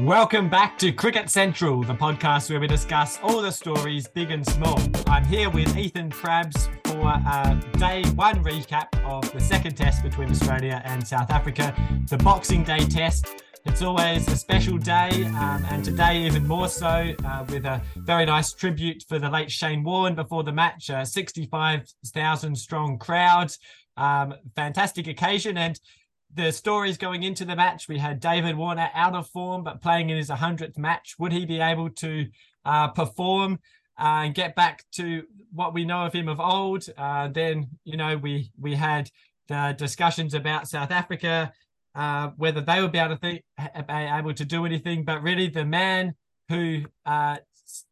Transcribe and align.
Welcome 0.00 0.50
back 0.50 0.76
to 0.80 0.92
Cricket 0.92 1.30
Central, 1.30 1.82
the 1.82 1.94
podcast 1.94 2.50
where 2.50 2.60
we 2.60 2.66
discuss 2.66 3.18
all 3.22 3.40
the 3.40 3.50
stories, 3.50 4.06
big 4.06 4.30
and 4.30 4.46
small. 4.46 4.78
I'm 5.06 5.24
here 5.24 5.48
with 5.48 5.74
Ethan 5.74 6.10
Krabs 6.10 6.68
for 6.84 7.08
a 7.08 7.78
day 7.78 8.02
one 8.10 8.44
recap 8.44 8.88
of 9.10 9.32
the 9.32 9.40
second 9.40 9.74
test 9.74 10.02
between 10.02 10.30
Australia 10.30 10.82
and 10.84 11.06
South 11.08 11.30
Africa, 11.30 11.74
the 12.10 12.18
Boxing 12.18 12.62
Day 12.62 12.80
test. 12.80 13.26
It's 13.64 13.80
always 13.80 14.28
a 14.28 14.36
special 14.36 14.76
day, 14.76 15.24
um, 15.38 15.64
and 15.70 15.82
today 15.82 16.26
even 16.26 16.46
more 16.46 16.68
so, 16.68 17.14
uh, 17.24 17.46
with 17.48 17.64
a 17.64 17.80
very 17.96 18.26
nice 18.26 18.52
tribute 18.52 19.02
for 19.08 19.18
the 19.18 19.30
late 19.30 19.50
Shane 19.50 19.82
Warne 19.82 20.14
before 20.14 20.44
the 20.44 20.52
match. 20.52 20.90
A 20.90 21.06
65,000 21.06 22.54
strong 22.54 22.98
crowd, 22.98 23.50
um, 23.96 24.34
fantastic 24.54 25.06
occasion, 25.06 25.56
and 25.56 25.80
the 26.36 26.52
stories 26.52 26.98
going 26.98 27.22
into 27.22 27.44
the 27.44 27.56
match. 27.56 27.88
We 27.88 27.98
had 27.98 28.20
David 28.20 28.56
Warner 28.56 28.90
out 28.94 29.14
of 29.14 29.28
form, 29.28 29.64
but 29.64 29.80
playing 29.80 30.10
in 30.10 30.16
his 30.16 30.28
100th 30.28 30.76
match. 30.76 31.16
Would 31.18 31.32
he 31.32 31.46
be 31.46 31.60
able 31.60 31.90
to 31.90 32.26
uh, 32.64 32.88
perform 32.88 33.58
uh, 33.98 34.24
and 34.24 34.34
get 34.34 34.54
back 34.54 34.84
to 34.92 35.22
what 35.52 35.72
we 35.72 35.84
know 35.86 36.04
of 36.04 36.12
him 36.12 36.28
of 36.28 36.38
old? 36.38 36.86
Uh, 36.96 37.28
then, 37.28 37.70
you 37.84 37.96
know, 37.96 38.18
we 38.18 38.50
we 38.60 38.74
had 38.74 39.10
the 39.48 39.74
discussions 39.78 40.34
about 40.34 40.68
South 40.68 40.90
Africa, 40.90 41.52
uh, 41.94 42.28
whether 42.36 42.60
they 42.60 42.82
would 42.82 42.92
be 42.92 42.98
able 42.98 43.14
to 43.14 43.20
think, 43.20 43.42
be 43.88 43.94
able 43.94 44.34
to 44.34 44.44
do 44.44 44.66
anything. 44.66 45.04
But 45.04 45.22
really, 45.22 45.48
the 45.48 45.64
man 45.64 46.14
who 46.50 46.82
uh, 47.06 47.38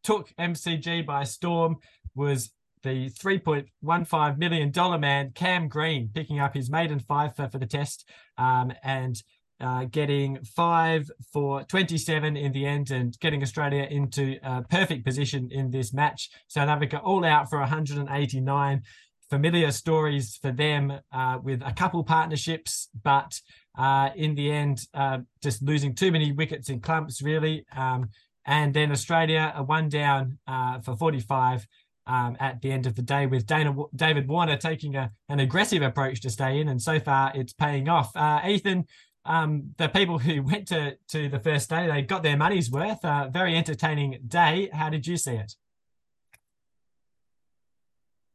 took 0.02 0.28
MCG 0.38 1.06
by 1.06 1.24
storm 1.24 1.76
was 2.14 2.52
the 2.84 3.10
$3.15 3.10 4.38
million 4.38 5.00
man, 5.00 5.32
Cam 5.34 5.68
Green, 5.68 6.10
picking 6.14 6.38
up 6.38 6.54
his 6.54 6.70
maiden 6.70 7.00
five 7.00 7.34
for, 7.34 7.48
for 7.48 7.58
the 7.58 7.66
test 7.66 8.08
um, 8.38 8.72
and 8.84 9.20
uh, 9.60 9.84
getting 9.84 10.38
five 10.44 11.10
for 11.32 11.62
27 11.64 12.36
in 12.36 12.52
the 12.52 12.66
end 12.66 12.90
and 12.90 13.18
getting 13.20 13.42
Australia 13.42 13.86
into 13.90 14.36
a 14.42 14.62
perfect 14.62 15.04
position 15.04 15.48
in 15.50 15.70
this 15.70 15.92
match. 15.92 16.30
South 16.48 16.68
Africa 16.68 17.00
all 17.00 17.24
out 17.24 17.48
for 17.48 17.58
189. 17.60 18.82
Familiar 19.30 19.70
stories 19.70 20.36
for 20.36 20.52
them 20.52 20.92
uh, 21.10 21.38
with 21.42 21.62
a 21.64 21.72
couple 21.72 22.04
partnerships, 22.04 22.88
but 23.02 23.40
uh, 23.76 24.10
in 24.14 24.34
the 24.34 24.50
end, 24.50 24.86
uh, 24.92 25.18
just 25.42 25.62
losing 25.62 25.94
too 25.94 26.12
many 26.12 26.30
wickets 26.32 26.68
in 26.68 26.80
clumps, 26.80 27.22
really. 27.22 27.64
Um, 27.74 28.10
and 28.46 28.74
then 28.74 28.92
Australia, 28.92 29.52
a 29.56 29.62
one 29.62 29.88
down 29.88 30.38
uh, 30.46 30.80
for 30.80 30.94
45 30.96 31.66
um, 32.06 32.36
at 32.40 32.60
the 32.60 32.70
end 32.70 32.86
of 32.86 32.94
the 32.94 33.02
day, 33.02 33.26
with 33.26 33.46
Dana, 33.46 33.74
David 33.94 34.28
Warner 34.28 34.56
taking 34.56 34.96
a, 34.96 35.10
an 35.28 35.40
aggressive 35.40 35.82
approach 35.82 36.20
to 36.22 36.30
stay 36.30 36.60
in, 36.60 36.68
and 36.68 36.80
so 36.80 37.00
far 37.00 37.32
it's 37.34 37.52
paying 37.52 37.88
off. 37.88 38.14
Uh, 38.16 38.40
Ethan, 38.46 38.86
um, 39.24 39.74
the 39.78 39.88
people 39.88 40.18
who 40.18 40.42
went 40.50 40.68
to 40.68 40.96
to 41.08 41.28
the 41.28 41.38
first 41.38 41.70
day, 41.70 41.86
they 41.86 42.02
got 42.02 42.22
their 42.22 42.36
money's 42.36 42.70
worth. 42.70 43.04
Uh, 43.04 43.28
very 43.30 43.56
entertaining 43.56 44.18
day. 44.26 44.68
How 44.72 44.90
did 44.90 45.06
you 45.06 45.16
see 45.16 45.32
it? 45.32 45.54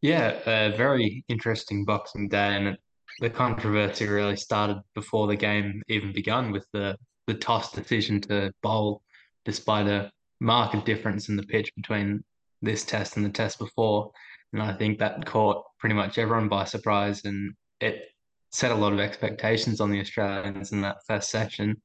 Yeah, 0.02 0.40
a 0.46 0.76
very 0.78 1.26
interesting 1.28 1.84
Boxing 1.84 2.30
Day, 2.30 2.56
and 2.56 2.78
the 3.20 3.30
controversy 3.30 4.08
really 4.08 4.38
started 4.38 4.82
before 4.96 5.28
the 5.28 5.36
game 5.36 5.82
even 5.90 6.14
begun 6.14 6.52
with 6.52 6.66
the 6.74 6.98
the 7.28 7.34
toss 7.36 7.72
decision 7.72 8.20
to 8.22 8.52
bowl, 8.64 9.04
despite 9.46 9.88
a 9.88 10.12
marked 10.40 10.86
difference 10.86 11.30
in 11.30 11.36
the 11.36 11.44
pitch 11.44 11.72
between 11.76 12.24
this 12.62 12.84
test 12.84 13.18
and 13.18 13.26
the 13.26 13.30
test 13.30 13.60
before. 13.60 14.12
And 14.54 14.62
I 14.62 14.74
think 14.74 15.00
that 15.00 15.26
caught 15.26 15.64
pretty 15.80 15.96
much 15.96 16.18
everyone 16.18 16.50
by 16.50 16.66
surprise 16.66 17.24
and 17.26 17.54
it 17.80 18.06
set 18.52 18.72
a 18.72 18.76
lot 18.76 18.94
of 18.94 19.00
expectations 19.00 19.80
on 19.80 19.92
the 19.92 20.00
Australians 20.00 20.72
in 20.72 20.82
that 20.82 20.98
first 21.08 21.30
session. 21.30 21.82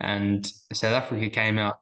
And 0.00 0.46
South 0.72 0.92
Africa 0.92 1.30
came 1.30 1.58
out 1.58 1.78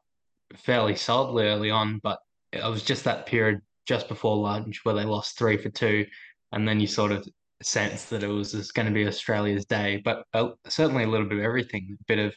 fairly 0.56 0.94
solidly 0.94 1.47
early 1.47 1.70
on, 1.70 2.00
but 2.02 2.19
it 2.52 2.62
was 2.62 2.84
just 2.84 3.05
that 3.05 3.27
period 3.27 3.61
just 3.86 4.08
before 4.08 4.36
lunch 4.36 4.80
where 4.84 4.95
they 4.95 5.05
lost 5.05 5.39
three 5.39 5.57
for 5.57 5.70
two. 5.70 6.07
And 6.52 6.68
then 6.68 6.78
you 6.78 6.86
sort 6.86 7.12
of 7.12 7.27
sense 7.62 8.05
that 8.07 8.23
it 8.23 8.28
was 8.28 8.70
going 8.73 8.86
to 8.86 8.92
be 8.92 9.07
Australia's 9.07 9.64
day, 9.64 10.01
but 10.05 10.24
uh, 10.34 10.51
certainly 10.68 11.05
a 11.05 11.08
little 11.08 11.27
bit 11.27 11.39
of 11.39 11.45
everything, 11.45 11.96
a 12.01 12.05
bit 12.05 12.18
of 12.18 12.34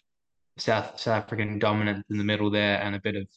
South, 0.58 1.00
South 1.00 1.24
African 1.24 1.60
dominance 1.60 2.06
in 2.10 2.18
the 2.18 2.24
middle 2.24 2.50
there 2.50 2.82
and 2.82 2.96
a 2.96 3.02
bit 3.02 3.16
of 3.16 3.28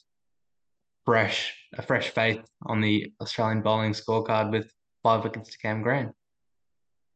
fresh 1.09 1.55
a 1.73 1.81
fresh 1.81 2.11
faith 2.11 2.43
on 2.67 2.83
the 2.83 3.11
Australian 3.23 3.63
bowling 3.63 3.93
scorecard 3.93 4.53
with 4.53 4.71
five 5.03 5.25
wickets 5.25 5.49
to 5.49 5.57
Cam 5.57 5.81
Green. 5.81 6.13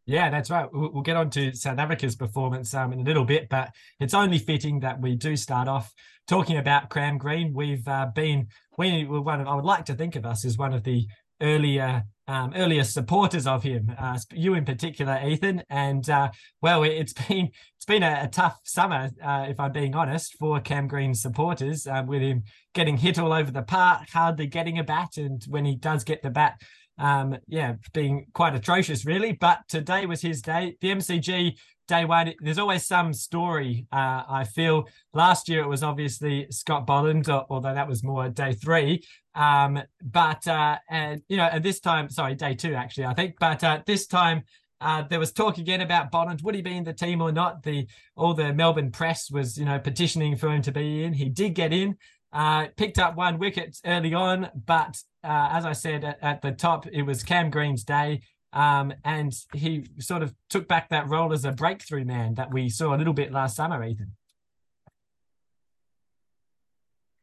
Yeah, 0.06 0.30
that's 0.30 0.48
right. 0.48 0.66
We'll 0.72 1.02
get 1.02 1.16
on 1.16 1.28
to 1.30 1.54
South 1.54 1.78
Africa's 1.78 2.16
performance 2.16 2.72
um, 2.72 2.94
in 2.94 3.00
a 3.00 3.04
little 3.04 3.26
bit, 3.26 3.50
but 3.50 3.70
it's 4.00 4.14
only 4.14 4.38
fitting 4.38 4.80
that 4.80 4.98
we 4.98 5.14
do 5.14 5.36
start 5.36 5.68
off 5.68 5.92
talking 6.26 6.56
about 6.56 6.88
Cam 6.88 7.18
Green. 7.18 7.52
We've 7.52 7.86
uh, 7.86 8.06
been 8.14 8.48
we 8.78 9.04
were 9.04 9.20
one 9.20 9.42
of 9.42 9.46
I 9.46 9.54
would 9.54 9.66
like 9.66 9.84
to 9.84 9.94
think 9.94 10.16
of 10.16 10.24
us 10.24 10.46
as 10.46 10.56
one 10.56 10.72
of 10.72 10.84
the 10.84 11.06
earlier 11.42 12.04
um, 12.28 12.52
earlier 12.54 12.84
supporters 12.84 13.46
of 13.46 13.62
him, 13.62 13.94
uh, 13.98 14.18
you 14.32 14.54
in 14.54 14.64
particular, 14.64 15.20
Ethan. 15.24 15.62
And 15.68 16.08
uh, 16.08 16.30
well, 16.60 16.82
it's 16.84 17.12
been 17.28 17.50
it's 17.76 17.84
been 17.86 18.02
a, 18.02 18.20
a 18.24 18.28
tough 18.28 18.60
summer, 18.64 19.10
uh, 19.22 19.46
if 19.48 19.58
I'm 19.58 19.72
being 19.72 19.94
honest, 19.94 20.36
for 20.38 20.60
Cam 20.60 20.86
Green 20.86 21.14
supporters, 21.14 21.86
uh, 21.86 22.02
with 22.06 22.22
him 22.22 22.44
getting 22.74 22.96
hit 22.96 23.18
all 23.18 23.32
over 23.32 23.50
the 23.50 23.62
park, 23.62 24.08
hardly 24.12 24.46
getting 24.46 24.78
a 24.78 24.84
bat, 24.84 25.16
and 25.16 25.42
when 25.48 25.64
he 25.64 25.76
does 25.76 26.04
get 26.04 26.22
the 26.22 26.30
bat, 26.30 26.60
um, 26.98 27.36
yeah, 27.48 27.74
being 27.92 28.26
quite 28.32 28.54
atrocious, 28.54 29.04
really. 29.04 29.32
But 29.32 29.60
today 29.68 30.06
was 30.06 30.22
his 30.22 30.42
day. 30.42 30.76
The 30.80 30.88
MCG 30.88 31.58
day 31.88 32.04
one, 32.04 32.32
there's 32.40 32.58
always 32.58 32.86
some 32.86 33.12
story. 33.12 33.86
Uh, 33.92 34.22
I 34.28 34.44
feel 34.44 34.88
last 35.12 35.48
year 35.48 35.62
it 35.62 35.68
was 35.68 35.82
obviously 35.82 36.46
Scott 36.50 36.86
Boland, 36.86 37.28
although 37.28 37.74
that 37.74 37.88
was 37.88 38.02
more 38.02 38.28
day 38.28 38.52
three. 38.52 39.04
Um, 39.34 39.80
but 40.02 40.46
uh, 40.46 40.78
and 40.90 41.22
you 41.28 41.36
know, 41.36 41.48
and 41.50 41.64
this 41.64 41.80
time, 41.80 42.08
sorry, 42.10 42.34
day 42.34 42.54
two 42.54 42.74
actually, 42.74 43.06
I 43.06 43.14
think. 43.14 43.36
But 43.38 43.64
uh, 43.64 43.82
this 43.86 44.06
time, 44.06 44.42
uh, 44.80 45.02
there 45.08 45.18
was 45.18 45.32
talk 45.32 45.58
again 45.58 45.80
about 45.80 46.10
Boland. 46.10 46.40
Would 46.42 46.54
he 46.54 46.62
be 46.62 46.76
in 46.76 46.84
the 46.84 46.92
team 46.92 47.20
or 47.20 47.32
not? 47.32 47.62
The 47.62 47.86
all 48.16 48.34
the 48.34 48.52
Melbourne 48.52 48.90
press 48.90 49.30
was, 49.30 49.56
you 49.56 49.64
know, 49.64 49.78
petitioning 49.78 50.36
for 50.36 50.48
him 50.48 50.62
to 50.62 50.72
be 50.72 51.04
in. 51.04 51.12
He 51.14 51.28
did 51.28 51.54
get 51.54 51.72
in. 51.72 51.96
Uh, 52.32 52.66
picked 52.78 52.98
up 52.98 53.14
one 53.14 53.38
wicket 53.38 53.76
early 53.84 54.14
on, 54.14 54.48
but 54.64 54.96
uh, 55.22 55.50
as 55.52 55.66
I 55.66 55.72
said 55.72 56.02
at, 56.02 56.18
at, 56.22 56.40
the 56.40 56.52
top, 56.52 56.86
it 56.86 57.02
was 57.02 57.22
Cam 57.22 57.50
Green's 57.50 57.84
day. 57.84 58.22
Um, 58.52 58.92
and 59.04 59.32
he 59.54 59.86
sort 59.98 60.22
of 60.22 60.34
took 60.50 60.68
back 60.68 60.90
that 60.90 61.08
role 61.08 61.32
as 61.32 61.44
a 61.44 61.52
breakthrough 61.52 62.04
man 62.04 62.34
that 62.34 62.52
we 62.52 62.68
saw 62.68 62.94
a 62.94 62.98
little 62.98 63.14
bit 63.14 63.32
last 63.32 63.56
summer, 63.56 63.82
Ethan. 63.82 64.12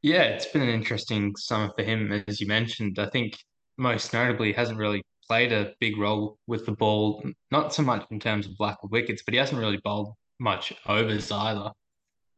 Yeah, 0.01 0.23
it's 0.23 0.45
been 0.45 0.61
an 0.61 0.69
interesting 0.69 1.35
summer 1.35 1.71
for 1.75 1.83
him, 1.83 2.23
as 2.27 2.39
you 2.39 2.47
mentioned. 2.47 2.97
I 2.99 3.09
think 3.09 3.37
most 3.77 4.13
notably, 4.13 4.53
hasn't 4.53 4.77
really 4.77 5.03
played 5.27 5.51
a 5.51 5.73
big 5.79 5.97
role 5.97 6.37
with 6.47 6.65
the 6.65 6.71
ball, 6.71 7.23
not 7.51 7.73
so 7.73 7.83
much 7.83 8.05
in 8.11 8.19
terms 8.19 8.45
of 8.45 8.53
lack 8.59 8.77
of 8.83 8.91
wickets, 8.91 9.23
but 9.23 9.33
he 9.33 9.37
hasn't 9.37 9.59
really 9.59 9.79
bowled 9.83 10.13
much 10.39 10.73
overs 10.87 11.31
either. 11.31 11.71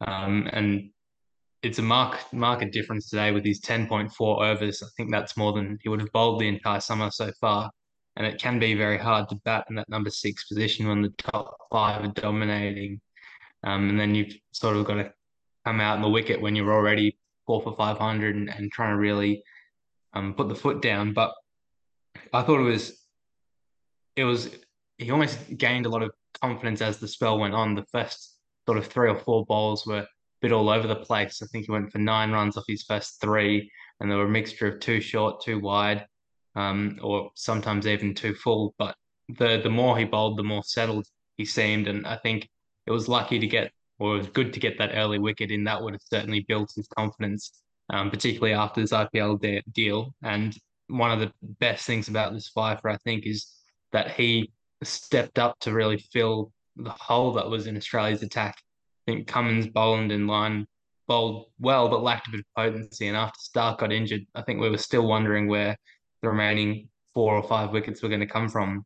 Um, 0.06 0.48
and 0.52 0.90
it's 1.62 1.78
a 1.78 1.82
mark 1.82 2.18
market 2.32 2.72
difference 2.72 3.08
today 3.08 3.30
with 3.30 3.44
his 3.44 3.60
10.4 3.60 4.10
overs. 4.20 4.82
I 4.82 4.88
think 4.96 5.10
that's 5.10 5.36
more 5.36 5.52
than 5.52 5.78
he 5.82 5.88
would 5.88 6.00
have 6.00 6.12
bowled 6.12 6.40
the 6.40 6.48
entire 6.48 6.80
summer 6.80 7.10
so 7.10 7.30
far 7.40 7.70
and 8.16 8.26
it 8.26 8.40
can 8.40 8.58
be 8.58 8.74
very 8.74 8.98
hard 8.98 9.28
to 9.28 9.36
bat 9.36 9.66
in 9.70 9.76
that 9.76 9.88
number 9.88 10.10
six 10.10 10.44
position 10.44 10.86
when 10.86 11.02
the 11.02 11.14
top 11.18 11.56
five 11.70 12.04
are 12.04 12.08
dominating. 12.08 13.00
Um, 13.64 13.88
and 13.88 13.98
then 13.98 14.14
you've 14.14 14.34
sort 14.52 14.76
of 14.76 14.84
got 14.84 14.94
to 14.94 15.12
come 15.64 15.80
out 15.80 15.96
in 15.96 16.02
the 16.02 16.08
wicket 16.08 16.40
when 16.40 16.54
you're 16.54 16.72
already 16.72 17.16
four 17.46 17.62
for 17.62 17.74
500 17.74 18.36
and, 18.36 18.50
and 18.50 18.70
trying 18.70 18.90
to 18.90 18.98
really 18.98 19.42
um, 20.12 20.34
put 20.34 20.48
the 20.48 20.54
foot 20.54 20.82
down. 20.82 21.14
But 21.14 21.32
I 22.32 22.42
thought 22.42 22.60
it 22.60 22.64
was, 22.64 23.02
it 24.16 24.24
was, 24.24 24.50
he 24.98 25.10
almost 25.10 25.38
gained 25.56 25.86
a 25.86 25.88
lot 25.88 26.02
of 26.02 26.10
confidence 26.40 26.82
as 26.82 26.98
the 26.98 27.08
spell 27.08 27.38
went 27.38 27.54
on. 27.54 27.74
The 27.74 27.86
first 27.92 28.36
sort 28.66 28.78
of 28.78 28.86
three 28.86 29.08
or 29.08 29.18
four 29.18 29.46
balls 29.46 29.86
were 29.86 30.00
a 30.00 30.08
bit 30.42 30.52
all 30.52 30.68
over 30.68 30.86
the 30.86 30.96
place. 30.96 31.40
I 31.42 31.46
think 31.46 31.64
he 31.64 31.72
went 31.72 31.90
for 31.90 31.98
nine 31.98 32.30
runs 32.30 32.58
off 32.58 32.64
his 32.68 32.82
first 32.82 33.20
three, 33.22 33.70
and 34.00 34.10
there 34.10 34.18
were 34.18 34.26
a 34.26 34.30
mixture 34.30 34.66
of 34.66 34.80
too 34.80 35.00
short, 35.00 35.42
too 35.42 35.60
wide 35.60 36.06
um, 36.54 36.98
or 37.02 37.30
sometimes 37.34 37.86
even 37.86 38.14
too 38.14 38.34
full. 38.34 38.74
But 38.78 38.94
the 39.28 39.60
the 39.62 39.70
more 39.70 39.98
he 39.98 40.04
bowled, 40.04 40.38
the 40.38 40.42
more 40.42 40.62
settled 40.64 41.06
he 41.36 41.44
seemed, 41.44 41.88
and 41.88 42.06
I 42.06 42.16
think 42.16 42.48
it 42.86 42.90
was 42.90 43.08
lucky 43.08 43.38
to 43.38 43.46
get, 43.46 43.72
or 43.98 44.14
it 44.14 44.18
was 44.18 44.26
good 44.28 44.52
to 44.52 44.60
get 44.60 44.78
that 44.78 44.92
early 44.94 45.18
wicket 45.18 45.50
in. 45.50 45.64
That 45.64 45.82
would 45.82 45.94
have 45.94 46.02
certainly 46.02 46.40
built 46.48 46.72
his 46.74 46.88
confidence, 46.88 47.62
um, 47.90 48.10
particularly 48.10 48.54
after 48.54 48.80
this 48.80 48.92
IPL 48.92 49.40
de- 49.40 49.62
deal. 49.72 50.14
And 50.22 50.56
one 50.88 51.10
of 51.10 51.20
the 51.20 51.32
best 51.60 51.86
things 51.86 52.08
about 52.08 52.32
this 52.32 52.48
fifer, 52.48 52.88
I 52.88 52.96
think, 52.98 53.26
is 53.26 53.52
that 53.92 54.10
he 54.12 54.52
stepped 54.82 55.38
up 55.38 55.58
to 55.60 55.72
really 55.72 55.98
fill 56.12 56.52
the 56.76 56.90
hole 56.90 57.32
that 57.32 57.48
was 57.48 57.66
in 57.66 57.76
Australia's 57.76 58.22
attack. 58.22 58.56
I 59.06 59.12
think 59.12 59.26
Cummins, 59.26 59.66
Boland, 59.68 60.12
and 60.12 60.26
Lyon 60.26 60.66
bowled 61.06 61.46
well, 61.58 61.88
but 61.88 62.02
lacked 62.02 62.28
a 62.28 62.30
bit 62.30 62.40
of 62.40 62.46
potency. 62.56 63.08
And 63.08 63.16
after 63.16 63.38
Starc 63.38 63.78
got 63.78 63.92
injured, 63.92 64.22
I 64.34 64.42
think 64.42 64.60
we 64.60 64.70
were 64.70 64.78
still 64.78 65.06
wondering 65.06 65.48
where 65.48 65.76
the 66.22 66.28
remaining 66.28 66.88
four 67.14 67.34
or 67.34 67.42
five 67.42 67.70
wickets 67.70 68.02
were 68.02 68.08
going 68.08 68.20
to 68.20 68.26
come 68.26 68.48
from. 68.48 68.84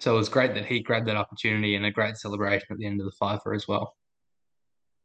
So 0.00 0.14
it 0.14 0.18
was 0.18 0.28
great 0.28 0.54
that 0.54 0.66
he 0.66 0.80
grabbed 0.80 1.06
that 1.06 1.16
opportunity 1.16 1.76
and 1.76 1.86
a 1.86 1.90
great 1.90 2.16
celebration 2.16 2.66
at 2.70 2.78
the 2.78 2.86
end 2.86 3.00
of 3.00 3.06
the 3.06 3.12
fifer 3.12 3.54
as 3.54 3.68
well. 3.68 3.94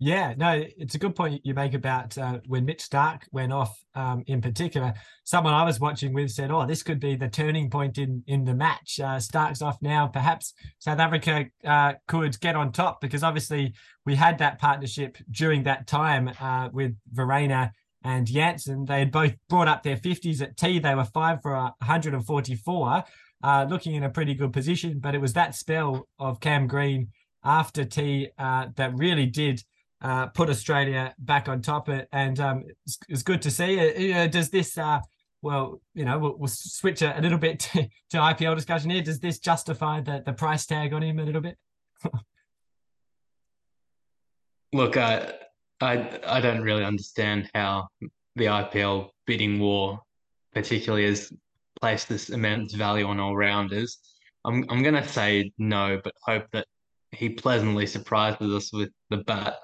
Yeah, 0.01 0.33
no, 0.38 0.63
it's 0.77 0.95
a 0.95 0.98
good 0.98 1.13
point 1.13 1.42
you 1.44 1.54
make 1.54 1.74
about 1.74 2.18
uh, 2.18 2.39
when 2.48 2.63
Mitch 2.63 2.89
Starc 2.89 3.24
went 3.33 3.51
off. 3.51 3.77
Um, 3.95 4.24
in 4.27 4.39
particular, 4.39 4.94
someone 5.25 5.54
I 5.54 5.66
was 5.66 5.81
watching 5.81 6.13
with 6.13 6.31
said, 6.31 6.51
"Oh, 6.51 6.66
this 6.66 6.83
could 6.83 7.01
be 7.01 7.18
the 7.18 7.27
turning 7.27 7.69
point 7.69 7.98
in 7.98 8.24
in 8.25 8.45
the 8.45 8.56
match." 8.56 9.01
Uh, 9.01 9.18
Starc's 9.18 9.62
off 9.62 9.77
now. 9.81 10.07
Perhaps 10.07 10.54
South 10.80 11.00
Africa 11.00 11.48
uh, 11.65 11.95
could 12.07 12.39
get 12.39 12.56
on 12.56 12.72
top 12.72 13.01
because 13.01 13.24
obviously 13.24 13.74
we 14.06 14.15
had 14.15 14.38
that 14.38 14.57
partnership 14.57 15.18
during 15.31 15.63
that 15.63 15.86
time 15.86 16.31
uh, 16.39 16.69
with 16.72 16.95
Verreynne 17.13 17.69
and 18.04 18.25
Jansen. 18.25 18.86
They 18.86 19.00
had 19.00 19.12
both 19.12 19.34
brought 19.50 19.68
up 19.68 19.84
their 19.84 19.98
fifties 19.98 20.42
at 20.42 20.57
tea. 20.57 20.80
They 20.80 20.96
were 20.96 21.06
five 21.06 21.42
for 21.42 21.54
144, 21.54 23.04
uh, 23.44 23.66
looking 23.69 23.96
in 23.96 24.04
a 24.04 24.10
pretty 24.10 24.34
good 24.34 24.54
position. 24.54 25.00
But 25.00 25.16
it 25.16 25.22
was 25.22 25.34
that 25.34 25.56
spell 25.56 26.07
of 26.18 26.40
Cam 26.40 26.68
Green 26.68 27.10
after 27.44 27.86
tea 27.86 28.30
uh, 28.38 28.68
that 28.75 28.96
really 28.96 29.25
did 29.25 29.63
uh, 30.01 30.28
put 30.28 30.50
Australia 30.50 31.13
back 31.19 31.50
on 31.50 31.62
top. 31.62 31.90
And 32.12 32.40
um, 32.40 32.63
it's, 32.86 33.00
it's, 33.07 33.24
good 33.24 33.42
to 33.44 33.51
see. 33.51 34.13
Uh, 34.13 34.28
does 34.28 34.50
this, 34.50 34.78
uh, 34.78 35.00
well, 35.42 35.81
you 35.94 36.06
know, 36.06 36.18
we'll, 36.19 36.38
we'll 36.38 36.48
switch 36.48 37.01
a, 37.01 37.18
a, 37.18 37.22
little 37.22 37.38
bit 37.38 37.60
to, 37.72 37.88
to, 38.12 38.18
IPL 38.18 38.56
discussion 38.56 38.90
here. 38.90 39.01
Does 39.01 39.19
this 39.19 39.40
justify 39.40 40.01
the, 40.01 40.24
the 40.25 40.34
price 40.34 40.66
tag 40.66 40.94
on 40.94 41.04
him 41.04 41.19
a 41.19 41.24
little 41.24 41.42
bit? 41.42 41.57
Look, 44.72 44.98
I, 44.98 45.34
I, 45.81 46.20
I 46.26 46.42
don't 46.42 46.62
really 46.62 46.84
understand 46.84 47.50
how 47.54 47.88
the 48.36 48.46
IPL 48.46 49.10
bidding 49.26 49.60
war, 49.60 50.02
particularly, 50.54 51.06
has 51.06 51.31
placed 51.80 52.10
this 52.10 52.30
immense 52.30 52.74
value 52.74 53.06
on 53.06 53.20
all 53.20 53.36
rounders. 53.36 54.00
I'm, 54.46 54.66
I'm 54.70 54.81
going 54.84 54.96
to 54.96 55.08
say 55.08 55.52
no, 55.58 56.00
but 56.04 56.14
hope 56.22 56.46
that 56.52 56.68
he 57.12 57.30
pleasantly 57.30 57.86
surprises 57.86 58.54
us 58.54 58.74
with 58.74 58.90
the 59.10 59.18
bat 59.18 59.56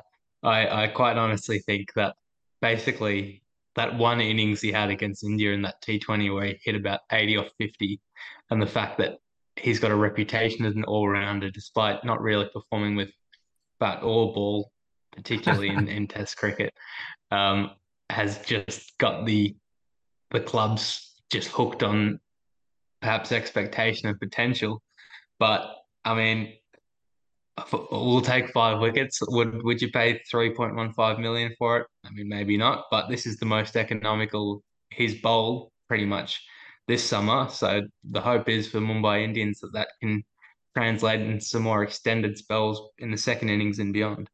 I, 0.46 0.84
I 0.84 0.88
quite 0.88 1.18
honestly 1.18 1.60
think 1.60 1.92
that 1.96 2.16
basically 2.62 3.42
that 3.76 3.98
one 3.98 4.22
innings 4.22 4.62
he 4.62 4.72
had 4.72 4.92
against 4.92 5.24
India 5.24 5.52
in 5.52 5.64
that 5.64 5.82
T20 5.82 6.34
where 6.34 6.46
he 6.46 6.60
hit 6.64 6.76
about 6.76 7.02
80 7.12 7.38
or 7.38 7.46
50, 7.58 8.00
and 8.52 8.62
the 8.62 8.68
fact 8.68 9.00
that 9.00 9.18
he's 9.56 9.80
got 9.80 9.92
a 9.92 9.96
reputation 9.96 10.66
as 10.66 10.76
an 10.76 10.84
all 10.84 11.10
rounder 11.10 11.50
despite 11.50 12.06
not 12.06 12.22
really 12.22 12.48
performing 12.54 12.96
with 12.96 13.10
bat 13.80 14.04
or 14.04 14.34
ball, 14.34 14.72
particularly 15.16 15.70
in, 15.70 15.88
in 15.88 16.08
Test 16.08 16.38
cricket, 16.38 16.74
um, 17.32 17.72
has 18.10 18.40
just 18.40 18.98
got 18.98 19.26
the 19.26 19.56
the 20.32 20.40
clubs 20.40 21.14
just 21.32 21.50
hooked 21.50 21.84
on 21.84 22.20
perhaps 23.02 23.32
expectation 23.32 24.10
and 24.10 24.20
potential. 24.20 24.82
But 25.40 25.68
I 26.04 26.16
mean, 26.16 26.54
we'll 27.72 28.22
take 28.22 28.50
five 28.50 28.80
wickets. 28.80 29.20
Would 29.28 29.64
would 29.64 29.82
you 29.82 29.92
pay 29.92 30.22
three 30.30 30.54
point 30.54 30.76
one 30.76 30.94
five 30.94 31.20
million 31.20 31.54
for 31.58 31.78
it? 31.80 31.88
I 32.06 32.12
mean, 32.12 32.28
maybe 32.28 32.58
not, 32.58 32.86
but 32.92 33.10
this 33.10 33.26
is 33.26 33.38
the 33.38 33.46
most 33.46 33.76
economical 33.76 34.64
he's 34.92 35.22
bowled 35.22 35.72
pretty 35.88 36.06
much 36.06 36.42
this 36.88 37.04
summer. 37.04 37.50
So 37.50 37.82
the 38.12 38.22
hope 38.22 38.50
is 38.50 38.68
for 38.68 38.80
Mumbai 38.80 39.24
Indians 39.24 39.60
that 39.62 39.74
that 39.74 39.90
can 40.02 40.24
translate 40.76 41.22
into 41.22 41.46
some 41.46 41.64
more 41.64 41.84
extended 41.84 42.38
spells 42.38 42.82
in 43.00 43.12
the 43.12 43.18
second 43.18 43.50
innings 43.50 43.80
and 43.80 43.94
beyond. 43.94 44.30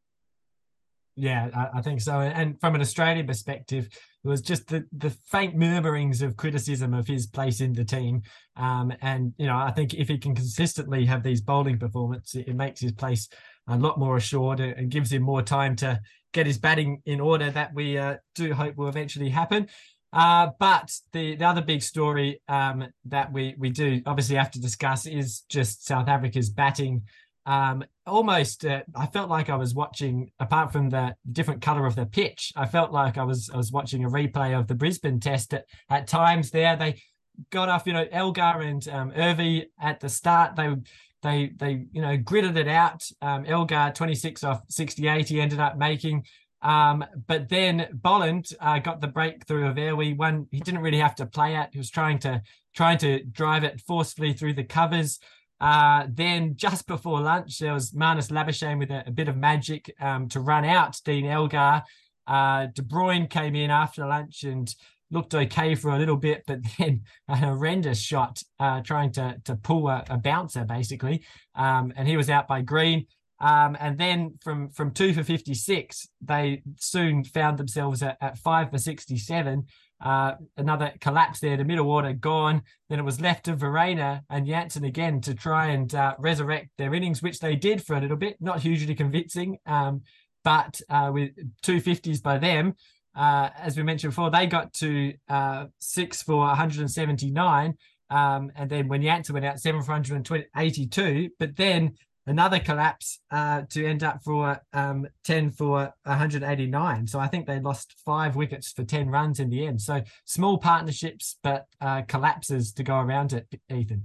Yeah, 1.14 1.50
I, 1.54 1.78
I 1.78 1.82
think 1.82 2.00
so. 2.00 2.20
And 2.20 2.58
from 2.60 2.74
an 2.74 2.80
Australian 2.80 3.26
perspective, 3.26 3.88
it 4.24 4.28
was 4.28 4.40
just 4.40 4.68
the 4.68 4.84
the 4.96 5.10
faint 5.10 5.54
murmurings 5.54 6.22
of 6.22 6.36
criticism 6.36 6.94
of 6.94 7.06
his 7.06 7.26
place 7.26 7.60
in 7.60 7.72
the 7.72 7.84
team. 7.84 8.22
Um, 8.56 8.92
and 9.02 9.34
you 9.36 9.46
know, 9.46 9.56
I 9.56 9.72
think 9.72 9.94
if 9.94 10.08
he 10.08 10.18
can 10.18 10.34
consistently 10.34 11.04
have 11.06 11.22
these 11.22 11.40
bowling 11.40 11.78
performances, 11.78 12.36
it, 12.36 12.48
it 12.48 12.56
makes 12.56 12.80
his 12.80 12.92
place 12.92 13.28
a 13.68 13.76
lot 13.76 13.98
more 13.98 14.16
assured 14.16 14.60
and 14.60 14.90
gives 14.90 15.12
him 15.12 15.22
more 15.22 15.42
time 15.42 15.76
to 15.76 16.00
get 16.32 16.46
his 16.46 16.58
batting 16.58 17.02
in 17.04 17.20
order. 17.20 17.50
That 17.50 17.74
we 17.74 17.98
uh, 17.98 18.16
do 18.34 18.54
hope 18.54 18.76
will 18.76 18.88
eventually 18.88 19.28
happen. 19.28 19.68
Uh, 20.14 20.50
but 20.58 20.92
the, 21.12 21.36
the 21.36 21.44
other 21.44 21.62
big 21.62 21.82
story 21.82 22.40
um, 22.46 22.86
that 23.06 23.32
we, 23.32 23.54
we 23.58 23.70
do 23.70 24.02
obviously 24.04 24.36
have 24.36 24.50
to 24.50 24.60
discuss 24.60 25.06
is 25.06 25.40
just 25.48 25.86
South 25.86 26.06
Africa's 26.06 26.50
batting 26.50 27.02
um, 27.46 27.84
almost 28.06 28.64
uh, 28.64 28.82
I 28.94 29.06
felt 29.06 29.28
like 29.28 29.50
I 29.50 29.56
was 29.56 29.74
watching, 29.74 30.30
apart 30.38 30.72
from 30.72 30.90
the 30.90 31.14
different 31.30 31.62
color 31.62 31.86
of 31.86 31.96
the 31.96 32.06
pitch, 32.06 32.52
I 32.56 32.66
felt 32.66 32.92
like 32.92 33.18
I 33.18 33.24
was 33.24 33.50
I 33.52 33.56
was 33.56 33.72
watching 33.72 34.04
a 34.04 34.10
replay 34.10 34.58
of 34.58 34.68
the 34.68 34.74
Brisbane 34.74 35.20
Test. 35.20 35.54
At, 35.54 35.64
at 35.90 36.06
times 36.06 36.50
there, 36.50 36.76
they 36.76 37.02
got 37.50 37.68
off, 37.68 37.86
you 37.86 37.92
know, 37.92 38.06
Elgar 38.10 38.60
and 38.60 38.86
um, 38.88 39.10
Erwee 39.12 39.66
at 39.80 40.00
the 40.00 40.08
start. 40.08 40.56
They 40.56 40.74
they 41.22 41.52
they 41.56 41.86
you 41.92 42.02
know 42.02 42.16
gritted 42.16 42.56
it 42.56 42.68
out. 42.68 43.02
Um, 43.20 43.44
Elgar 43.44 43.92
26 43.94 44.44
off 44.44 44.62
68, 44.68 45.28
he 45.28 45.40
ended 45.40 45.60
up 45.60 45.76
making. 45.76 46.24
Um, 46.62 47.04
but 47.26 47.48
then 47.48 47.88
Boland 47.92 48.50
uh, 48.60 48.78
got 48.78 49.00
the 49.00 49.08
breakthrough 49.08 49.66
of 49.66 49.76
Erwee. 49.76 50.16
One 50.16 50.46
he 50.50 50.60
didn't 50.60 50.82
really 50.82 50.98
have 50.98 51.16
to 51.16 51.26
play 51.26 51.56
at. 51.56 51.70
He 51.72 51.78
was 51.78 51.90
trying 51.90 52.18
to 52.20 52.42
trying 52.74 52.98
to 52.98 53.24
drive 53.24 53.64
it 53.64 53.80
forcefully 53.80 54.32
through 54.32 54.54
the 54.54 54.64
covers. 54.64 55.18
Uh, 55.62 56.08
then 56.10 56.56
just 56.56 56.88
before 56.88 57.20
lunch, 57.20 57.60
there 57.60 57.72
was 57.72 57.92
Marnus 57.92 58.32
Labuschagne 58.32 58.80
with 58.80 58.90
a, 58.90 59.04
a 59.06 59.12
bit 59.12 59.28
of 59.28 59.36
magic 59.36 59.94
um, 60.00 60.28
to 60.28 60.40
run 60.40 60.64
out 60.64 61.00
Dean 61.04 61.24
Elgar. 61.24 61.84
Uh, 62.26 62.66
De 62.66 62.82
Bruyn 62.82 63.30
came 63.30 63.54
in 63.54 63.70
after 63.70 64.04
lunch 64.04 64.42
and 64.42 64.74
looked 65.12 65.34
okay 65.36 65.76
for 65.76 65.90
a 65.90 65.98
little 65.98 66.16
bit, 66.16 66.42
but 66.48 66.58
then 66.78 67.02
a 67.28 67.36
horrendous 67.36 68.00
shot 68.00 68.42
uh, 68.58 68.80
trying 68.80 69.12
to 69.12 69.36
to 69.44 69.54
pull 69.54 69.88
a, 69.88 70.04
a 70.10 70.18
bouncer 70.18 70.64
basically, 70.64 71.22
um, 71.54 71.92
and 71.96 72.08
he 72.08 72.16
was 72.16 72.28
out 72.28 72.48
by 72.48 72.60
Green. 72.60 73.06
Um, 73.38 73.76
and 73.78 73.98
then 73.98 74.38
from 74.40 74.70
from 74.70 74.90
two 74.90 75.14
for 75.14 75.22
fifty 75.22 75.54
six, 75.54 76.08
they 76.20 76.62
soon 76.76 77.22
found 77.22 77.58
themselves 77.58 78.02
at, 78.02 78.16
at 78.20 78.38
five 78.38 78.70
for 78.70 78.78
sixty 78.78 79.16
seven. 79.16 79.66
Uh, 80.02 80.34
another 80.56 80.92
collapse 81.00 81.40
there, 81.40 81.56
the 81.56 81.64
middle 81.64 81.88
order 81.88 82.12
gone. 82.12 82.62
Then 82.88 82.98
it 82.98 83.04
was 83.04 83.20
left 83.20 83.44
to 83.44 83.54
Verreynne 83.54 84.22
and 84.28 84.46
Jansen 84.46 84.84
again 84.84 85.20
to 85.22 85.34
try 85.34 85.66
and 85.68 85.94
uh, 85.94 86.14
resurrect 86.18 86.70
their 86.76 86.94
innings, 86.94 87.22
which 87.22 87.38
they 87.38 87.54
did 87.54 87.84
for 87.84 87.96
a 87.96 88.00
little 88.00 88.16
bit, 88.16 88.36
not 88.40 88.60
hugely 88.60 88.94
convincing, 88.94 89.58
um, 89.66 90.02
but 90.42 90.80
uh, 90.88 91.10
with 91.12 91.30
two 91.62 91.80
fifties 91.80 92.20
by 92.20 92.38
them. 92.38 92.74
Uh, 93.14 93.50
as 93.58 93.76
we 93.76 93.82
mentioned 93.82 94.10
before, 94.12 94.30
they 94.30 94.46
got 94.46 94.72
to 94.72 95.14
uh, 95.28 95.66
six 95.78 96.22
for 96.22 96.38
179. 96.38 97.74
Um, 98.10 98.50
and 98.56 98.70
then 98.70 98.88
when 98.88 99.02
Jansen 99.02 99.34
went 99.34 99.46
out, 99.46 99.60
seven 99.60 99.82
for 99.82 99.92
182. 99.92 101.30
But 101.38 101.56
then 101.56 101.94
another 102.26 102.58
collapse 102.58 103.20
uh, 103.30 103.62
to 103.70 103.86
end 103.86 104.02
up 104.02 104.22
for 104.22 104.60
um, 104.72 105.06
10 105.24 105.50
for 105.52 105.92
189. 106.04 107.06
So 107.06 107.18
I 107.18 107.26
think 107.26 107.46
they 107.46 107.60
lost 107.60 107.94
five 108.04 108.36
wickets 108.36 108.72
for 108.72 108.84
10 108.84 109.08
runs 109.08 109.40
in 109.40 109.50
the 109.50 109.66
end. 109.66 109.80
So 109.80 110.02
small 110.24 110.58
partnerships, 110.58 111.38
but 111.42 111.66
uh, 111.80 112.02
collapses 112.02 112.72
to 112.74 112.82
go 112.82 112.98
around 112.98 113.32
it, 113.32 113.46
Ethan. 113.70 114.04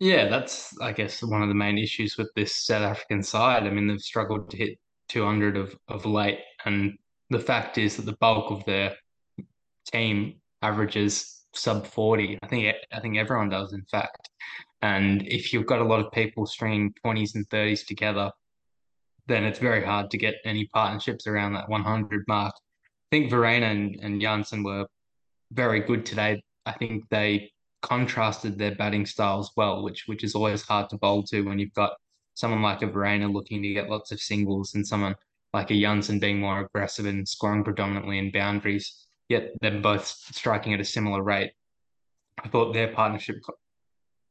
Yeah, 0.00 0.28
that's, 0.28 0.78
I 0.80 0.92
guess, 0.92 1.22
one 1.22 1.42
of 1.42 1.48
the 1.48 1.54
main 1.54 1.76
issues 1.76 2.16
with 2.16 2.30
this 2.36 2.64
South 2.64 2.82
African 2.82 3.22
side. 3.22 3.64
I 3.64 3.70
mean, 3.70 3.88
they've 3.88 4.00
struggled 4.00 4.48
to 4.50 4.56
hit 4.56 4.78
200 5.08 5.56
of, 5.56 5.76
of 5.88 6.06
late. 6.06 6.38
And 6.64 6.96
the 7.30 7.40
fact 7.40 7.78
is 7.78 7.96
that 7.96 8.06
the 8.06 8.16
bulk 8.20 8.52
of 8.52 8.64
their 8.64 8.94
team 9.92 10.34
averages 10.62 11.44
sub 11.52 11.86
40. 11.86 12.38
I 12.42 12.46
think 12.46 12.74
I 12.92 13.00
think 13.00 13.16
everyone 13.16 13.48
does, 13.48 13.72
in 13.72 13.82
fact. 13.90 14.28
And 14.82 15.26
if 15.26 15.52
you've 15.52 15.66
got 15.66 15.80
a 15.80 15.84
lot 15.84 16.00
of 16.00 16.12
people 16.12 16.46
stringing 16.46 16.94
20s 17.04 17.34
and 17.34 17.48
30s 17.48 17.84
together, 17.86 18.30
then 19.26 19.44
it's 19.44 19.58
very 19.58 19.84
hard 19.84 20.10
to 20.10 20.18
get 20.18 20.36
any 20.44 20.66
partnerships 20.66 21.26
around 21.26 21.54
that 21.54 21.68
100 21.68 22.24
mark. 22.28 22.54
I 22.54 23.16
think 23.16 23.30
Verreynne 23.30 23.62
and, 23.62 23.96
and 24.02 24.20
Jansen 24.20 24.62
were 24.62 24.86
very 25.52 25.80
good 25.80 26.06
today. 26.06 26.42
I 26.66 26.72
think 26.72 27.04
they 27.10 27.50
contrasted 27.82 28.58
their 28.58 28.74
batting 28.74 29.06
styles 29.06 29.52
well, 29.56 29.82
which 29.82 30.04
which 30.06 30.24
is 30.24 30.34
always 30.34 30.62
hard 30.62 30.90
to 30.90 30.98
bowl 30.98 31.22
to 31.24 31.42
when 31.42 31.58
you've 31.58 31.74
got 31.74 31.92
someone 32.34 32.62
like 32.62 32.82
a 32.82 32.86
Verreynne 32.86 33.32
looking 33.32 33.62
to 33.62 33.72
get 33.72 33.88
lots 33.88 34.12
of 34.12 34.20
singles 34.20 34.74
and 34.74 34.86
someone 34.86 35.14
like 35.52 35.70
a 35.70 35.80
Jansen 35.80 36.18
being 36.18 36.40
more 36.40 36.60
aggressive 36.60 37.06
and 37.06 37.28
scoring 37.28 37.64
predominantly 37.64 38.18
in 38.18 38.30
boundaries. 38.30 39.06
Yet 39.28 39.52
they're 39.60 39.80
both 39.80 40.06
striking 40.06 40.72
at 40.72 40.80
a 40.80 40.84
similar 40.84 41.22
rate. 41.22 41.52
I 42.42 42.48
thought 42.48 42.72
their 42.72 42.92
partnership 42.92 43.42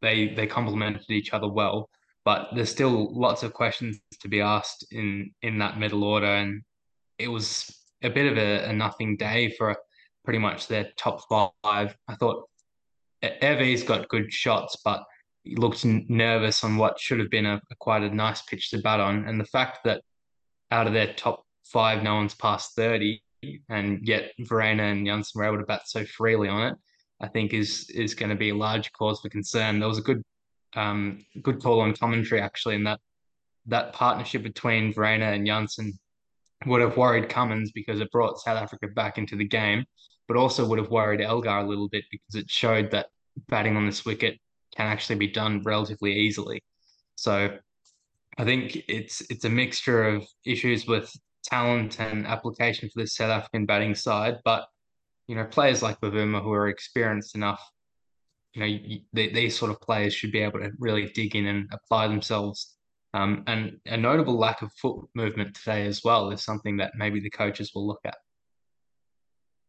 they 0.01 0.29
they 0.29 0.47
complemented 0.47 1.09
each 1.09 1.33
other 1.33 1.47
well. 1.47 1.89
But 2.25 2.49
there's 2.53 2.71
still 2.71 3.13
lots 3.13 3.43
of 3.43 3.53
questions 3.53 3.99
to 4.19 4.27
be 4.27 4.41
asked 4.41 4.85
in 4.91 5.31
in 5.41 5.59
that 5.59 5.79
middle 5.79 6.03
order, 6.03 6.27
and 6.27 6.61
it 7.17 7.29
was 7.29 7.73
a 8.03 8.09
bit 8.09 8.31
of 8.31 8.37
a, 8.37 8.69
a 8.69 8.73
nothing 8.73 9.17
day 9.17 9.51
for 9.57 9.75
pretty 10.23 10.39
much 10.39 10.67
their 10.67 10.89
top 10.97 11.21
five. 11.29 11.95
I 12.07 12.15
thought 12.15 12.47
Erwee's 13.23 13.83
got 13.83 14.09
good 14.09 14.31
shots, 14.31 14.77
but 14.83 15.03
he 15.43 15.55
looked 15.55 15.85
nervous 15.85 16.63
on 16.63 16.77
what 16.77 16.99
should 16.99 17.19
have 17.19 17.29
been 17.29 17.45
a, 17.45 17.61
a, 17.71 17.75
quite 17.79 18.03
a 18.03 18.13
nice 18.13 18.41
pitch 18.41 18.69
to 18.71 18.79
bat 18.79 18.99
on. 18.99 19.27
And 19.27 19.39
the 19.39 19.45
fact 19.45 19.79
that 19.85 20.01
out 20.71 20.87
of 20.87 20.93
their 20.93 21.13
top 21.13 21.43
five, 21.63 22.03
no 22.03 22.15
one's 22.15 22.35
past 22.35 22.75
30, 22.75 23.21
and 23.69 24.05
yet 24.05 24.31
Verreynne 24.41 24.79
and 24.79 25.05
Jansen 25.05 25.39
were 25.39 25.45
able 25.45 25.59
to 25.59 25.63
bat 25.63 25.83
so 25.85 26.05
freely 26.05 26.49
on 26.49 26.73
it, 26.73 26.77
I 27.19 27.27
think 27.27 27.53
is 27.53 27.89
is 27.89 28.13
going 28.13 28.29
to 28.29 28.35
be 28.35 28.49
a 28.49 28.55
large 28.55 28.91
cause 28.93 29.19
for 29.19 29.29
concern. 29.29 29.79
There 29.79 29.89
was 29.89 29.97
a 29.97 30.03
good 30.03 30.23
um, 30.75 31.25
good 31.41 31.61
call 31.61 31.81
on 31.81 31.95
commentary 31.95 32.41
actually 32.41 32.75
in 32.75 32.83
that 32.83 32.99
that 33.67 33.93
partnership 33.93 34.43
between 34.43 34.93
Verreynne 34.93 35.21
and 35.21 35.45
Jansen 35.45 35.97
would 36.65 36.81
have 36.81 36.97
worried 36.97 37.29
Cummins 37.29 37.71
because 37.71 37.99
it 37.99 38.11
brought 38.11 38.39
South 38.39 38.57
Africa 38.57 38.87
back 38.87 39.17
into 39.17 39.35
the 39.35 39.47
game, 39.47 39.85
but 40.27 40.37
also 40.37 40.65
would 40.65 40.79
have 40.79 40.89
worried 40.89 41.21
Elgar 41.21 41.59
a 41.59 41.67
little 41.67 41.89
bit 41.89 42.05
because 42.09 42.35
it 42.35 42.49
showed 42.49 42.91
that 42.91 43.07
batting 43.47 43.75
on 43.75 43.85
this 43.85 44.05
wicket 44.05 44.39
can 44.75 44.87
actually 44.87 45.17
be 45.17 45.27
done 45.27 45.61
relatively 45.63 46.13
easily. 46.13 46.63
So 47.15 47.57
I 48.37 48.43
think 48.45 48.83
it's 48.87 49.21
it's 49.29 49.45
a 49.45 49.49
mixture 49.49 50.03
of 50.03 50.25
issues 50.45 50.87
with 50.87 51.11
talent 51.43 51.99
and 51.99 52.27
application 52.27 52.89
for 52.89 53.01
the 53.01 53.07
South 53.07 53.31
African 53.31 53.65
batting 53.65 53.95
side, 53.95 54.37
but 54.43 54.67
you 55.27 55.35
know 55.35 55.45
players 55.45 55.81
like 55.81 55.99
Bavuma 55.99 56.41
who 56.41 56.51
are 56.51 56.69
experienced 56.69 57.35
enough, 57.35 57.61
you 58.53 58.61
know 58.61 58.67
you, 58.67 58.99
they, 59.13 59.29
these 59.29 59.57
sort 59.57 59.71
of 59.71 59.81
players 59.81 60.13
should 60.13 60.31
be 60.31 60.39
able 60.39 60.59
to 60.59 60.71
really 60.79 61.07
dig 61.07 61.35
in 61.35 61.47
and 61.47 61.69
apply 61.71 62.07
themselves. 62.07 62.73
Um, 63.13 63.43
and 63.47 63.79
a 63.85 63.97
notable 63.97 64.37
lack 64.37 64.61
of 64.61 64.71
foot 64.73 65.07
movement 65.15 65.55
today 65.55 65.87
as 65.87 66.03
well 66.03 66.29
is 66.29 66.43
something 66.43 66.77
that 66.77 66.91
maybe 66.95 67.19
the 67.19 67.29
coaches 67.29 67.71
will 67.73 67.87
look 67.87 68.01
at. 68.05 68.17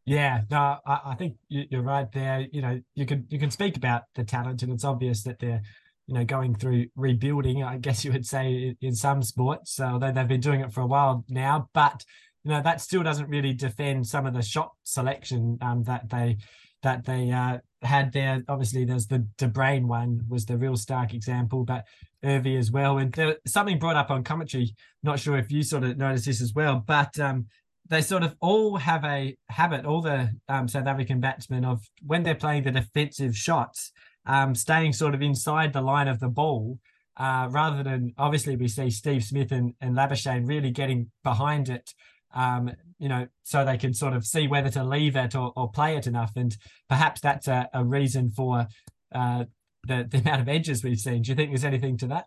Yeah, 0.04 0.42
no, 0.50 0.78
I, 0.86 1.00
I 1.06 1.14
think 1.14 1.36
you're 1.48 1.82
right 1.82 2.10
there. 2.12 2.46
You 2.50 2.62
know, 2.62 2.80
you 2.94 3.06
can 3.06 3.26
you 3.28 3.38
can 3.38 3.50
speak 3.50 3.76
about 3.76 4.02
the 4.14 4.24
talent, 4.24 4.62
and 4.62 4.72
it's 4.72 4.84
obvious 4.84 5.22
that 5.22 5.38
they're 5.38 5.62
you 6.08 6.14
know, 6.14 6.24
going 6.24 6.54
through 6.54 6.86
rebuilding, 6.96 7.62
I 7.62 7.76
guess 7.76 8.02
you 8.02 8.10
would 8.12 8.26
say 8.26 8.74
in 8.80 8.94
some 8.94 9.22
sports, 9.22 9.78
although 9.78 10.10
they've 10.10 10.26
been 10.26 10.40
doing 10.40 10.62
it 10.62 10.72
for 10.72 10.80
a 10.80 10.86
while 10.86 11.22
now. 11.28 11.68
But 11.74 12.02
you 12.48 12.54
know, 12.54 12.62
that 12.62 12.80
still 12.80 13.02
doesn't 13.02 13.28
really 13.28 13.52
defend 13.52 14.06
some 14.06 14.24
of 14.24 14.32
the 14.32 14.40
shot 14.40 14.72
selection 14.82 15.58
um, 15.60 15.82
that 15.82 16.08
they 16.08 16.38
that 16.82 17.04
they 17.04 17.30
uh, 17.30 17.58
had 17.82 18.10
there. 18.10 18.42
Obviously, 18.48 18.86
there's 18.86 19.06
the 19.06 19.18
De 19.36 19.46
Bruyn 19.46 19.84
one 19.84 20.22
was 20.30 20.46
the 20.46 20.56
real 20.56 20.74
stark 20.74 21.12
example, 21.12 21.62
but 21.62 21.84
Erwee 22.24 22.58
as 22.58 22.70
well. 22.70 22.96
And 22.96 23.12
there, 23.12 23.36
something 23.46 23.78
brought 23.78 23.96
up 23.96 24.10
on 24.10 24.24
commentary. 24.24 24.74
Not 25.02 25.20
sure 25.20 25.36
if 25.36 25.52
you 25.52 25.62
sort 25.62 25.84
of 25.84 25.98
noticed 25.98 26.24
this 26.24 26.40
as 26.40 26.54
well, 26.54 26.82
but 26.86 27.20
um, 27.20 27.48
they 27.86 28.00
sort 28.00 28.22
of 28.22 28.34
all 28.40 28.78
have 28.78 29.04
a 29.04 29.36
habit, 29.50 29.84
all 29.84 30.00
the 30.00 30.30
um, 30.48 30.68
South 30.68 30.86
African 30.86 31.20
batsmen, 31.20 31.66
of 31.66 31.86
when 32.00 32.22
they're 32.22 32.34
playing 32.34 32.62
the 32.62 32.70
defensive 32.70 33.36
shots, 33.36 33.92
um, 34.24 34.54
staying 34.54 34.94
sort 34.94 35.14
of 35.14 35.20
inside 35.20 35.74
the 35.74 35.82
line 35.82 36.08
of 36.08 36.18
the 36.18 36.28
ball, 36.28 36.78
uh, 37.18 37.46
rather 37.50 37.82
than 37.82 38.14
obviously 38.16 38.56
we 38.56 38.68
see 38.68 38.88
Steve 38.88 39.22
Smith 39.22 39.52
and, 39.52 39.74
and 39.82 39.94
Labuschagne 39.94 40.48
really 40.48 40.70
getting 40.70 41.10
behind 41.22 41.68
it, 41.68 41.92
um, 42.38 42.70
you 43.00 43.08
know, 43.08 43.26
so 43.42 43.64
they 43.64 43.76
can 43.76 43.92
sort 43.92 44.14
of 44.14 44.24
see 44.24 44.46
whether 44.46 44.70
to 44.70 44.84
leave 44.84 45.16
it 45.16 45.34
or, 45.34 45.52
or 45.56 45.70
play 45.70 45.96
it 45.96 46.06
enough. 46.06 46.32
And 46.36 46.56
perhaps 46.88 47.20
that's 47.20 47.48
a, 47.48 47.68
a 47.74 47.84
reason 47.84 48.30
for 48.30 48.68
uh, 49.12 49.44
the, 49.86 50.06
the 50.08 50.18
amount 50.18 50.42
of 50.42 50.48
edges 50.48 50.84
we've 50.84 51.00
seen. 51.00 51.22
Do 51.22 51.32
you 51.32 51.34
think 51.34 51.50
there's 51.50 51.64
anything 51.64 51.96
to 51.98 52.06
that? 52.08 52.26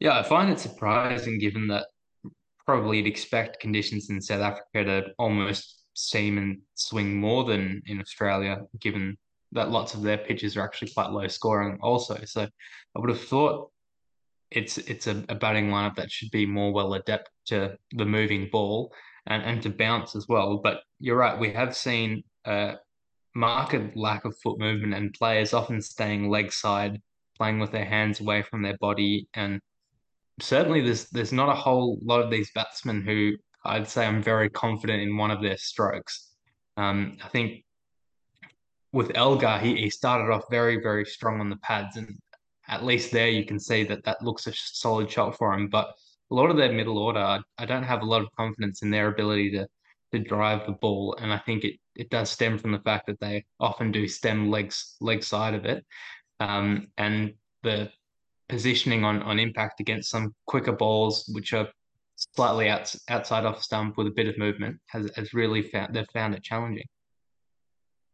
Yeah, 0.00 0.18
I 0.18 0.22
find 0.24 0.50
it 0.50 0.58
surprising 0.58 1.38
given 1.38 1.68
that 1.68 1.86
probably 2.66 2.98
you'd 2.98 3.06
expect 3.06 3.60
conditions 3.60 4.10
in 4.10 4.20
South 4.20 4.40
Africa 4.40 4.84
to 4.84 5.04
almost 5.18 5.84
seam 5.94 6.38
and 6.38 6.58
swing 6.74 7.14
more 7.14 7.44
than 7.44 7.82
in 7.86 8.00
Australia, 8.00 8.62
given 8.80 9.16
that 9.52 9.70
lots 9.70 9.94
of 9.94 10.02
their 10.02 10.18
pitches 10.18 10.56
are 10.56 10.64
actually 10.64 10.90
quite 10.92 11.10
low 11.10 11.28
scoring 11.28 11.78
also. 11.82 12.18
So 12.24 12.42
I 12.42 12.98
would 12.98 13.10
have 13.10 13.22
thought 13.22 13.70
it's 14.50 14.78
it's 14.78 15.06
a, 15.06 15.24
a 15.28 15.34
batting 15.34 15.70
lineup 15.70 15.96
that 15.96 16.10
should 16.10 16.30
be 16.30 16.46
more 16.46 16.72
well 16.72 16.94
adept 16.94 17.30
to 17.46 17.76
the 17.92 18.04
moving 18.04 18.48
ball 18.50 18.92
and, 19.26 19.42
and 19.42 19.62
to 19.62 19.70
bounce 19.70 20.16
as 20.16 20.26
well. 20.28 20.58
But 20.58 20.82
you're 20.98 21.16
right, 21.16 21.38
we 21.38 21.52
have 21.52 21.76
seen 21.76 22.24
a 22.44 22.74
marked 23.34 23.96
lack 23.96 24.24
of 24.24 24.36
foot 24.42 24.58
movement 24.58 24.94
and 24.94 25.14
players 25.14 25.54
often 25.54 25.80
staying 25.80 26.28
leg 26.28 26.52
side, 26.52 27.00
playing 27.36 27.60
with 27.60 27.70
their 27.70 27.84
hands 27.84 28.20
away 28.20 28.42
from 28.42 28.62
their 28.62 28.76
body. 28.78 29.28
And 29.34 29.60
certainly 30.40 30.80
there's 30.80 31.08
there's 31.10 31.32
not 31.32 31.48
a 31.48 31.54
whole 31.54 31.98
lot 32.02 32.20
of 32.20 32.30
these 32.30 32.50
batsmen 32.54 33.02
who 33.02 33.32
I'd 33.64 33.88
say 33.88 34.06
I'm 34.06 34.22
very 34.22 34.50
confident 34.50 35.02
in 35.02 35.16
one 35.16 35.30
of 35.30 35.42
their 35.42 35.58
strokes. 35.58 36.30
Um, 36.76 37.18
I 37.22 37.28
think 37.28 37.64
with 38.92 39.12
Elgar, 39.14 39.58
he, 39.58 39.76
he 39.76 39.90
started 39.90 40.32
off 40.32 40.44
very, 40.50 40.80
very 40.80 41.04
strong 41.04 41.40
on 41.40 41.50
the 41.50 41.56
pads. 41.56 41.96
And 41.96 42.18
at 42.70 42.84
least 42.84 43.10
there 43.10 43.28
you 43.28 43.44
can 43.44 43.58
see 43.58 43.84
that 43.84 44.04
that 44.04 44.22
looks 44.22 44.46
a 44.46 44.52
solid 44.54 45.10
shot 45.10 45.36
for 45.36 45.52
him. 45.52 45.68
But 45.68 45.92
a 46.30 46.34
lot 46.34 46.50
of 46.50 46.56
their 46.56 46.72
middle 46.72 46.98
order, 46.98 47.42
I, 47.58 47.66
don't 47.66 47.82
have 47.82 48.02
a 48.02 48.06
lot 48.06 48.22
of 48.22 48.28
confidence 48.36 48.82
in 48.82 48.90
their 48.90 49.08
ability 49.08 49.50
to 49.52 49.68
to 50.12 50.18
drive 50.18 50.66
the 50.66 50.72
ball. 50.72 51.16
And 51.20 51.32
I 51.32 51.38
think 51.38 51.62
it, 51.64 51.76
it 51.94 52.10
does 52.10 52.30
stem 52.30 52.58
from 52.58 52.72
the 52.72 52.80
fact 52.80 53.06
that 53.06 53.20
they 53.20 53.44
often 53.60 53.92
do 53.92 54.08
stem 54.08 54.50
legs 54.50 54.96
leg 55.00 55.22
side 55.22 55.54
of 55.54 55.64
it. 55.64 55.84
Um, 56.40 56.88
and 56.96 57.34
the 57.62 57.90
positioning 58.48 59.04
on, 59.04 59.22
on 59.22 59.38
impact 59.38 59.80
against 59.80 60.10
some 60.10 60.34
quicker 60.46 60.72
balls, 60.72 61.30
which 61.32 61.52
are 61.52 61.68
slightly 62.34 62.68
out, 62.68 62.92
outside 63.08 63.44
off 63.44 63.62
stump 63.62 63.96
with 63.96 64.08
a 64.08 64.12
bit 64.12 64.26
of 64.26 64.36
movement, 64.38 64.78
has, 64.86 65.10
has 65.14 65.32
really 65.32 65.62
found 65.62 65.94
they've 65.94 66.06
found 66.12 66.34
it 66.34 66.42
challenging. 66.42 66.86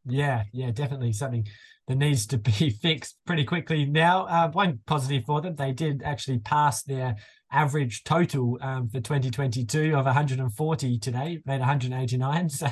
Yeah, 0.05 0.45
yeah, 0.53 0.71
definitely 0.71 1.13
something 1.13 1.47
that 1.89 1.97
needs 1.97 2.27
to 2.27 2.39
be 2.39 2.71
fixed 2.83 3.17
pretty 3.27 3.45
quickly 3.45 3.85
now. 3.85 4.27
Uh, 4.27 4.51
one 4.51 4.81
positive 4.87 5.25
for 5.25 5.41
them, 5.41 5.55
they 5.55 5.73
did 5.73 6.03
actually 6.05 6.39
pass 6.39 6.83
their 6.83 7.17
average 7.53 8.03
total 8.03 8.59
um, 8.61 8.89
for 8.89 9.01
2022 9.01 9.97
of 9.97 10.05
140 10.05 10.99
today, 10.99 11.41
made 11.47 11.61
189. 11.61 12.51
So 12.57 12.69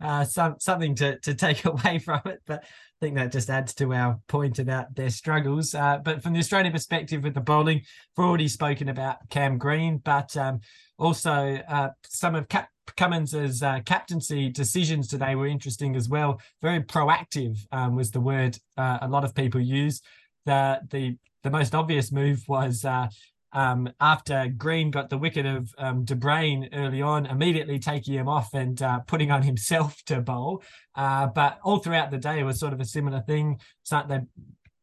uh, 0.00 0.24
some, 0.24 0.56
something 0.58 0.94
to, 0.96 1.18
to 1.20 1.34
take 1.34 1.64
away 1.64 1.98
from 1.98 2.20
it. 2.24 2.42
But 2.46 2.64
I 2.64 2.98
think 3.00 3.16
that 3.16 3.32
just 3.32 3.50
adds 3.50 3.74
to 3.74 3.92
our 3.92 4.18
point 4.28 4.58
about 4.58 4.94
their 4.94 5.10
struggles. 5.10 5.74
Uh, 5.74 5.98
but 5.98 6.22
from 6.22 6.32
the 6.32 6.38
Australian 6.40 6.72
perspective 6.72 7.22
with 7.22 7.34
the 7.34 7.40
bowling, 7.40 7.82
we've 8.16 8.26
already 8.26 8.48
spoken 8.48 8.88
about 8.88 9.28
Cam 9.30 9.58
Green, 9.58 9.98
but 9.98 10.36
um, 10.36 10.60
also 10.98 11.60
uh, 11.68 11.90
some 12.04 12.34
of 12.34 12.48
Cap 12.48 12.68
Cummins's 12.96 13.62
uh, 13.62 13.80
captaincy 13.84 14.48
decisions 14.50 15.08
today 15.08 15.34
were 15.34 15.46
interesting 15.46 15.96
as 15.96 16.08
well. 16.08 16.40
Very 16.62 16.80
proactive 16.80 17.58
um, 17.72 17.96
was 17.96 18.10
the 18.10 18.20
word 18.20 18.58
uh, 18.76 18.98
a 19.02 19.08
lot 19.08 19.24
of 19.24 19.34
people 19.34 19.60
use. 19.60 20.00
The 20.46 20.80
the 20.90 21.16
the 21.42 21.50
most 21.50 21.74
obvious 21.74 22.10
move 22.12 22.44
was 22.48 22.84
uh, 22.84 23.08
um, 23.52 23.90
after 24.00 24.48
Green 24.56 24.90
got 24.90 25.10
the 25.10 25.18
wicket 25.18 25.46
of 25.46 25.72
um, 25.78 26.04
De 26.04 26.14
Bruyn 26.14 26.68
early 26.72 27.02
on, 27.02 27.26
immediately 27.26 27.78
taking 27.78 28.14
him 28.14 28.28
off 28.28 28.52
and 28.54 28.80
uh, 28.82 29.00
putting 29.00 29.30
on 29.30 29.42
himself 29.50 30.02
to 30.06 30.20
bowl. 30.20 30.62
Uh, 30.94 31.26
but 31.26 31.58
all 31.62 31.78
throughout 31.78 32.10
the 32.10 32.18
day 32.18 32.42
was 32.42 32.60
sort 32.60 32.72
of 32.72 32.80
a 32.80 32.84
similar 32.84 33.20
thing. 33.20 33.60
So 33.82 34.02
they 34.08 34.20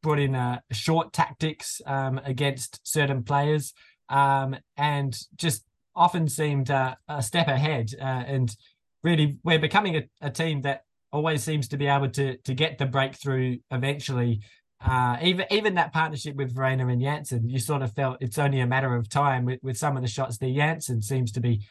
brought 0.01 0.19
in 0.19 0.35
uh, 0.35 0.59
short 0.71 1.13
tactics 1.13 1.81
um, 1.85 2.19
against 2.23 2.79
certain 2.83 3.23
players 3.23 3.73
um, 4.09 4.55
and 4.77 5.17
just 5.35 5.63
often 5.95 6.27
seemed 6.27 6.69
uh, 6.69 6.95
a 7.07 7.21
step 7.21 7.47
ahead. 7.47 7.91
Uh, 7.99 8.03
and 8.03 8.55
really, 9.03 9.37
we're 9.43 9.59
becoming 9.59 9.95
a, 9.95 10.03
a, 10.21 10.29
team 10.29 10.61
that 10.61 10.83
always 11.11 11.43
seems 11.43 11.67
to 11.69 11.77
be 11.77 11.87
able 11.87 12.09
to 12.09 12.37
to 12.37 12.53
get 12.53 12.77
the 12.77 12.85
breakthrough 12.85 13.57
eventually. 13.71 14.41
Uh, 14.85 15.17
even 15.21 15.45
even 15.51 15.75
that 15.75 15.93
partnership 15.93 16.35
with 16.35 16.53
Verreynne 16.53 16.91
and 16.91 17.01
Jansen, 17.01 17.49
you 17.49 17.59
sort 17.59 17.81
of 17.81 17.93
felt 17.93 18.17
it's 18.19 18.37
only 18.37 18.59
a 18.59 18.67
matter 18.67 18.95
of 18.95 19.09
time 19.09 19.45
with, 19.45 19.59
with 19.63 19.77
some 19.77 19.95
of 19.95 20.01
the 20.01 20.07
shots. 20.07 20.37
The 20.37 20.53
Jansen 20.53 21.01
seems 21.01 21.31
to 21.33 21.39
be 21.39 21.61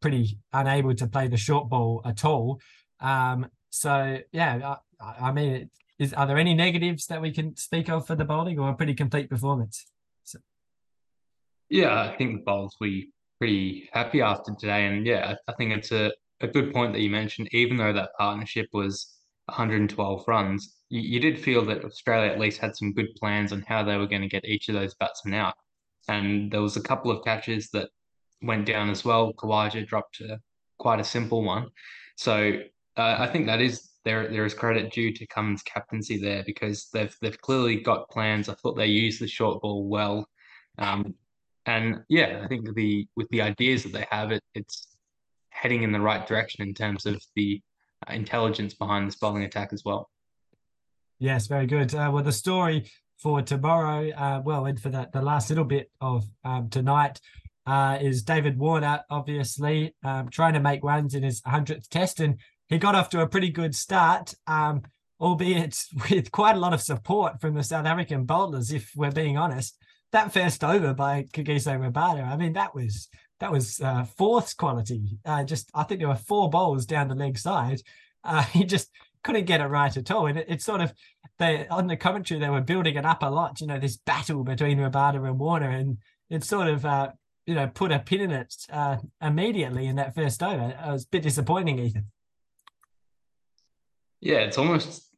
pretty 0.00 0.38
unable 0.52 0.94
to 0.94 1.06
play 1.06 1.28
the 1.28 1.36
short 1.36 1.68
ball 1.68 2.02
at 2.04 2.24
all. 2.24 2.60
Um, 3.00 3.46
so 3.70 4.18
yeah, 4.32 4.76
I, 5.00 5.26
I 5.28 5.32
mean, 5.32 5.70
is 5.98 6.12
are 6.12 6.26
there 6.26 6.38
any 6.38 6.54
negatives 6.54 7.06
that 7.06 7.20
we 7.20 7.32
can 7.32 7.56
speak 7.56 7.88
of 7.88 8.06
for 8.06 8.14
the 8.14 8.24
bowling, 8.24 8.58
or 8.58 8.70
a 8.70 8.74
pretty 8.74 8.94
complete 8.94 9.28
performance? 9.28 9.86
So. 10.24 10.38
Yeah, 11.68 12.00
I 12.00 12.16
think 12.16 12.36
the 12.36 12.42
bowls 12.44 12.76
we 12.80 13.10
pretty 13.42 13.88
happy 13.92 14.20
after 14.20 14.54
today. 14.54 14.86
And 14.86 15.04
yeah, 15.04 15.34
I, 15.48 15.52
think 15.54 15.72
it's 15.72 15.90
a, 15.90 16.12
a 16.42 16.46
good 16.46 16.72
point 16.72 16.92
that 16.92 17.00
you 17.00 17.10
mentioned. 17.10 17.48
Even 17.50 17.76
though 17.76 17.92
that 17.92 18.10
partnership 18.16 18.68
was 18.72 19.16
112 19.46 20.24
runs, 20.28 20.76
you, 20.90 21.00
you 21.00 21.18
did 21.18 21.40
feel 21.40 21.64
that 21.64 21.84
Australia 21.84 22.30
at 22.30 22.38
least 22.38 22.60
had 22.60 22.76
some 22.76 22.92
good 22.92 23.08
plans 23.18 23.52
on 23.52 23.64
how 23.66 23.82
they 23.82 23.96
were 23.96 24.06
going 24.06 24.22
to 24.22 24.28
get 24.28 24.44
each 24.44 24.68
of 24.68 24.76
those 24.76 24.94
batsmen 24.94 25.34
out. 25.34 25.54
And 26.06 26.52
there 26.52 26.62
was 26.62 26.76
a 26.76 26.80
couple 26.80 27.10
of 27.10 27.24
catches 27.24 27.68
that 27.70 27.88
went 28.42 28.64
down 28.64 28.88
as 28.90 29.04
well. 29.04 29.32
Khawaja 29.32 29.88
dropped 29.88 30.20
a, 30.20 30.38
quite 30.78 31.00
a 31.00 31.04
simple 31.04 31.42
one. 31.42 31.66
So 32.16 32.60
uh, 32.96 33.16
I 33.18 33.26
think 33.26 33.46
that 33.46 33.60
is 33.60 33.88
there. 34.04 34.30
There 34.30 34.46
is 34.46 34.54
credit 34.54 34.92
due 34.92 35.12
to 35.14 35.26
Cummins' 35.26 35.64
captaincy 35.64 36.16
there 36.16 36.44
because 36.46 36.90
they've 36.92 37.16
they've 37.20 37.40
clearly 37.40 37.80
got 37.80 38.08
plans. 38.08 38.48
I 38.48 38.54
thought 38.54 38.76
they 38.76 38.86
used 38.86 39.20
the 39.20 39.26
short 39.26 39.62
ball 39.62 39.88
well. 39.88 40.28
Um, 40.78 41.14
and 41.66 42.02
yeah, 42.08 42.40
I 42.44 42.48
think 42.48 42.74
the 42.74 43.06
with 43.16 43.28
the 43.30 43.42
ideas 43.42 43.82
that 43.84 43.92
they 43.92 44.06
have, 44.10 44.32
it 44.32 44.42
it's 44.54 44.88
heading 45.50 45.82
in 45.82 45.92
the 45.92 46.00
right 46.00 46.26
direction 46.26 46.66
in 46.66 46.74
terms 46.74 47.06
of 47.06 47.22
the 47.36 47.60
uh, 48.08 48.12
intelligence 48.14 48.74
behind 48.74 49.06
this 49.06 49.16
bowling 49.16 49.44
attack 49.44 49.72
as 49.72 49.84
well. 49.84 50.10
Yes, 51.18 51.46
very 51.46 51.66
good. 51.66 51.94
Uh, 51.94 52.10
well, 52.12 52.24
the 52.24 52.32
story 52.32 52.90
for 53.18 53.42
tomorrow, 53.42 54.10
uh, 54.10 54.42
well, 54.44 54.66
and 54.66 54.80
for 54.80 54.88
that 54.88 55.12
the 55.12 55.22
last 55.22 55.50
little 55.50 55.64
bit 55.64 55.90
of 56.00 56.24
um, 56.44 56.68
tonight, 56.68 57.20
uh, 57.66 57.98
is 58.00 58.22
David 58.22 58.58
Warner, 58.58 59.02
obviously 59.08 59.94
um, 60.04 60.28
trying 60.28 60.54
to 60.54 60.60
make 60.60 60.82
runs 60.82 61.14
in 61.14 61.22
his 61.22 61.40
100th 61.42 61.88
test, 61.88 62.20
and 62.20 62.38
he 62.68 62.78
got 62.78 62.94
off 62.94 63.08
to 63.10 63.20
a 63.20 63.28
pretty 63.28 63.50
good 63.50 63.74
start, 63.74 64.34
um, 64.46 64.82
albeit 65.20 65.84
with 66.10 66.32
quite 66.32 66.56
a 66.56 66.60
lot 66.60 66.74
of 66.74 66.82
support 66.82 67.40
from 67.40 67.54
the 67.54 67.62
South 67.62 67.86
African 67.86 68.24
bowlers, 68.24 68.72
if 68.72 68.90
we're 68.96 69.12
being 69.12 69.36
honest. 69.36 69.76
That 70.12 70.32
first 70.32 70.62
over 70.62 70.94
by 70.94 71.24
Kagiso 71.32 71.78
Rabada, 71.78 72.26
I 72.26 72.36
mean, 72.36 72.52
that 72.52 72.74
was 72.74 73.08
that 73.40 73.50
was 73.50 73.80
uh, 73.80 74.04
fourth 74.04 74.56
quality. 74.56 75.18
Uh, 75.24 75.42
just 75.42 75.70
I 75.74 75.82
think 75.82 76.00
there 76.00 76.08
were 76.08 76.14
four 76.14 76.48
bowls 76.48 76.86
down 76.86 77.08
the 77.08 77.14
leg 77.14 77.38
side. 77.38 77.82
Uh, 78.24 78.40
he 78.44 78.62
just 78.62 78.88
couldn't 79.24 79.46
get 79.46 79.60
it 79.60 79.66
right 79.66 79.96
at 79.96 80.08
all. 80.12 80.28
And 80.28 80.38
it, 80.38 80.46
it's 80.48 80.64
sort 80.64 80.80
of 80.80 80.92
they 81.40 81.66
on 81.66 81.88
the 81.88 81.96
commentary 81.96 82.38
they 82.38 82.48
were 82.48 82.60
building 82.60 82.94
it 82.94 83.04
up 83.04 83.24
a 83.24 83.26
lot. 83.26 83.60
You 83.60 83.66
know, 83.66 83.80
this 83.80 83.96
battle 83.96 84.44
between 84.44 84.78
Rabada 84.78 85.28
and 85.28 85.40
Warner, 85.40 85.70
and 85.70 85.98
it 86.30 86.44
sort 86.44 86.68
of 86.68 86.86
uh, 86.86 87.10
you 87.44 87.56
know 87.56 87.66
put 87.66 87.90
a 87.90 87.98
pin 87.98 88.20
in 88.20 88.30
it 88.30 88.54
uh, 88.70 88.98
immediately 89.20 89.86
in 89.86 89.96
that 89.96 90.14
first 90.14 90.40
over. 90.40 90.68
It 90.68 90.92
was 90.92 91.02
a 91.02 91.08
bit 91.08 91.24
disappointing, 91.24 91.80
Ethan. 91.80 92.12
Yeah, 94.20 94.38
it's 94.38 94.56
almost 94.56 95.11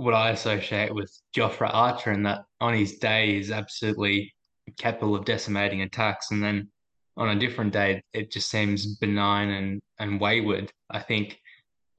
what 0.00 0.14
I 0.14 0.30
associate 0.30 0.94
with 0.94 1.12
Jofra 1.36 1.68
Archer, 1.72 2.12
in 2.12 2.22
that 2.22 2.44
on 2.60 2.72
his 2.74 2.96
day 2.96 3.34
he's 3.34 3.50
absolutely 3.50 4.32
capable 4.78 5.14
of 5.14 5.26
decimating 5.26 5.82
attacks, 5.82 6.30
and 6.30 6.42
then 6.42 6.70
on 7.18 7.28
a 7.28 7.38
different 7.38 7.72
day 7.72 8.02
it 8.14 8.32
just 8.32 8.50
seems 8.50 8.96
benign 8.96 9.50
and 9.50 9.80
and 9.98 10.20
wayward. 10.20 10.72
I 10.88 11.00
think 11.00 11.38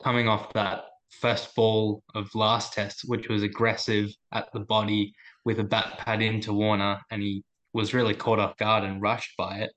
coming 0.04 0.28
off 0.28 0.52
that 0.54 0.86
first 1.12 1.54
ball 1.56 2.02
of 2.16 2.34
last 2.34 2.74
test, 2.74 3.04
which 3.06 3.30
was 3.30 3.44
aggressive 3.44 4.10
at 4.32 4.52
the 4.52 4.62
body 4.62 5.14
with 5.46 5.60
a 5.60 5.64
bat 5.64 6.00
pad 6.00 6.24
into 6.24 6.54
Warner, 6.54 7.00
and 7.12 7.22
he 7.22 7.44
was 7.74 7.94
really 7.94 8.16
caught 8.16 8.40
off 8.40 8.58
guard 8.58 8.84
and 8.84 9.00
rushed 9.02 9.38
by 9.38 9.60
it. 9.60 9.72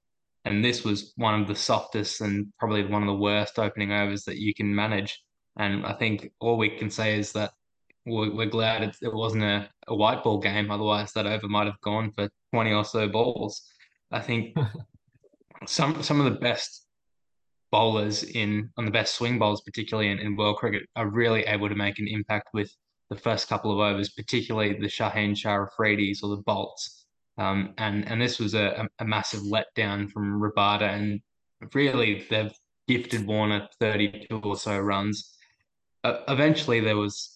And 0.47 0.65
this 0.65 0.83
was 0.83 1.13
one 1.17 1.41
of 1.41 1.47
the 1.47 1.55
softest 1.55 2.23
and 2.23 2.47
probably 2.59 2.87
one 2.87 3.03
of 3.03 3.09
the 3.09 3.23
worst 3.23 3.59
opening 3.59 3.93
overs 3.93 4.25
that 4.25 4.39
you 4.39 4.55
can 4.55 4.75
manage. 4.75 5.23
And 5.59 5.85
I 5.85 5.93
think 5.93 6.33
all 6.41 6.57
we 6.57 6.71
can 6.71 6.91
say 6.91 7.19
is 7.19 7.33
that 7.33 7.53
we're, 8.07 8.47
glad 8.47 8.83
it, 8.83 8.97
it 9.01 9.13
wasn't 9.13 9.45
a, 9.45 9.69
a 9.89 9.95
white 9.95 10.23
ball 10.23 10.39
game. 10.39 10.71
Otherwise, 10.71 11.13
that 11.13 11.27
over 11.27 11.49
might 11.49 11.67
have 11.67 11.81
gone 11.81 12.11
for 12.13 12.29
20 12.53 12.73
or 12.73 12.85
so 12.85 13.09
balls. 13.09 13.63
I 14.11 14.21
think 14.21 14.57
some 15.67 16.03
some 16.03 16.21
of 16.21 16.27
the 16.33 16.39
best 16.39 16.87
bowlers 17.73 18.23
in 18.23 18.71
on 18.77 18.85
the 18.85 18.91
best 18.91 19.17
swing 19.17 19.39
bowlers, 19.39 19.63
particularly 19.63 20.11
in, 20.11 20.19
in 20.19 20.37
world 20.37 20.57
cricket, 20.57 20.83
are 20.97 21.09
really 21.09 21.43
able 21.43 21.69
to 21.69 21.75
make 21.75 21.99
an 21.99 22.07
impact 22.09 22.49
with 22.53 22.71
the 23.11 23.17
first 23.17 23.49
couple 23.49 23.73
of 23.73 23.79
overs, 23.79 24.11
particularly 24.11 24.75
the 24.75 24.87
Shaheen 24.87 25.37
Shah 25.37 25.67
Afridis 25.67 26.23
or 26.23 26.37
the 26.37 26.43
Boults. 26.43 27.07
Um, 27.37 27.75
and 27.79 28.07
and 28.09 28.21
this 28.21 28.39
was 28.39 28.55
a, 28.55 28.87
a 28.99 29.05
massive 29.05 29.41
letdown 29.41 30.11
from 30.11 30.41
Rabada, 30.41 30.95
and 30.95 31.21
really 31.75 32.25
they've 32.31 32.53
gifted 32.87 33.27
Warner 33.27 33.67
32 33.81 34.41
or 34.41 34.57
so 34.57 34.79
runs. 34.79 35.37
Uh, 36.05 36.19
eventually, 36.29 36.81
there 36.81 36.97
was 36.97 37.34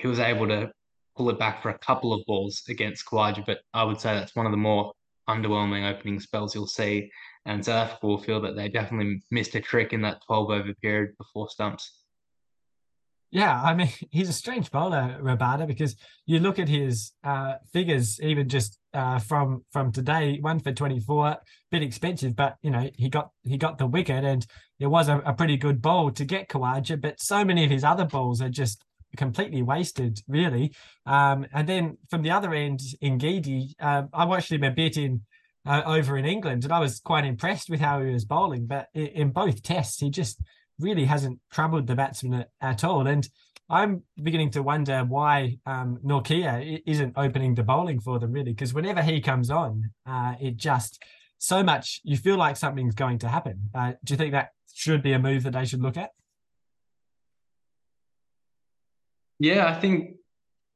he 0.00 0.06
was 0.06 0.18
able 0.18 0.46
to 0.48 0.70
pull 1.16 1.30
it 1.30 1.38
back 1.38 1.62
for 1.62 1.70
a 1.70 1.78
couple 1.78 2.12
of 2.12 2.24
balls 2.26 2.62
against 2.68 3.06
Khawaja, 3.06 3.44
but 3.44 3.58
I 3.74 3.84
would 3.84 4.00
say 4.00 4.14
that's 4.14 4.34
one 4.34 4.46
of 4.46 4.52
the 4.52 4.58
more 4.58 4.92
underwhelming 5.28 5.90
opening 5.90 6.20
spells 6.20 6.54
you'll 6.54 6.66
see. 6.66 7.10
And 7.46 7.64
South 7.64 7.88
Africa 7.88 8.06
will 8.06 8.18
feel 8.18 8.40
that 8.42 8.56
they 8.56 8.68
definitely 8.68 9.22
missed 9.30 9.54
a 9.54 9.60
trick 9.60 9.92
in 9.92 10.02
that 10.02 10.22
12 10.26 10.50
over 10.50 10.74
period 10.82 11.16
before 11.18 11.48
stumps. 11.48 12.00
Yeah, 13.32 13.62
I 13.62 13.74
mean, 13.74 13.88
he's 14.10 14.28
a 14.28 14.32
strange 14.32 14.70
bowler, 14.70 15.18
Rabada, 15.22 15.66
because 15.66 15.96
you 16.26 16.40
look 16.40 16.58
at 16.58 16.68
his 16.68 17.12
uh, 17.22 17.54
figures, 17.72 18.20
even 18.20 18.48
just 18.48 18.78
uh, 18.92 19.20
from 19.20 19.64
from 19.70 19.92
today, 19.92 20.38
one 20.40 20.58
for 20.58 20.72
twenty 20.72 20.98
four, 20.98 21.36
bit 21.70 21.82
expensive, 21.82 22.34
but 22.34 22.56
you 22.62 22.70
know 22.70 22.90
he 22.96 23.08
got 23.08 23.30
he 23.44 23.56
got 23.56 23.78
the 23.78 23.86
wicket, 23.86 24.24
and 24.24 24.44
it 24.80 24.88
was 24.88 25.08
a, 25.08 25.18
a 25.18 25.32
pretty 25.32 25.56
good 25.56 25.80
bowl 25.80 26.10
to 26.10 26.24
get 26.24 26.48
Khawaja. 26.48 27.00
But 27.00 27.20
so 27.20 27.44
many 27.44 27.64
of 27.64 27.70
his 27.70 27.84
other 27.84 28.04
bowls 28.04 28.42
are 28.42 28.48
just 28.48 28.84
completely 29.16 29.62
wasted, 29.62 30.20
really. 30.28 30.74
Um, 31.06 31.46
and 31.52 31.68
then 31.68 31.98
from 32.08 32.22
the 32.22 32.30
other 32.30 32.54
end, 32.54 32.80
Ngidi, 33.02 33.74
uh, 33.80 34.04
I 34.12 34.24
watched 34.24 34.52
him 34.52 34.64
a 34.64 34.70
bit 34.70 34.96
in 34.96 35.22
uh, 35.66 35.82
over 35.84 36.16
in 36.16 36.24
England, 36.24 36.64
and 36.64 36.72
I 36.72 36.80
was 36.80 37.00
quite 37.00 37.24
impressed 37.24 37.68
with 37.68 37.80
how 37.80 38.02
he 38.02 38.12
was 38.12 38.24
bowling. 38.24 38.66
But 38.66 38.88
in, 38.94 39.06
in 39.06 39.30
both 39.30 39.62
tests, 39.62 40.00
he 40.00 40.10
just 40.10 40.40
really 40.78 41.04
hasn't 41.04 41.38
troubled 41.52 41.86
the 41.86 41.94
batsman 41.94 42.40
at, 42.40 42.48
at 42.60 42.84
all. 42.84 43.06
And 43.06 43.28
I'm 43.68 44.02
beginning 44.20 44.50
to 44.52 44.62
wonder 44.62 45.04
why 45.04 45.58
um, 45.66 45.98
Nortje 46.04 46.82
isn't 46.86 47.14
opening 47.16 47.54
the 47.54 47.62
bowling 47.62 48.00
for 48.00 48.18
them, 48.18 48.32
really, 48.32 48.52
because 48.52 48.74
whenever 48.74 49.02
he 49.02 49.20
comes 49.20 49.50
on, 49.50 49.90
uh, 50.06 50.34
it 50.40 50.56
just 50.56 51.02
so 51.38 51.62
much 51.62 52.00
you 52.02 52.16
feel 52.16 52.36
like 52.36 52.56
something's 52.56 52.94
going 52.94 53.18
to 53.18 53.28
happen. 53.28 53.70
Uh, 53.74 53.92
do 54.04 54.14
you 54.14 54.18
think 54.18 54.32
that 54.32 54.50
should 54.72 55.02
be 55.02 55.12
a 55.12 55.18
move 55.18 55.44
that 55.44 55.52
they 55.52 55.64
should 55.64 55.82
look 55.82 55.96
at? 55.96 56.10
Yeah, 59.40 59.66
I 59.66 59.80
think 59.80 60.16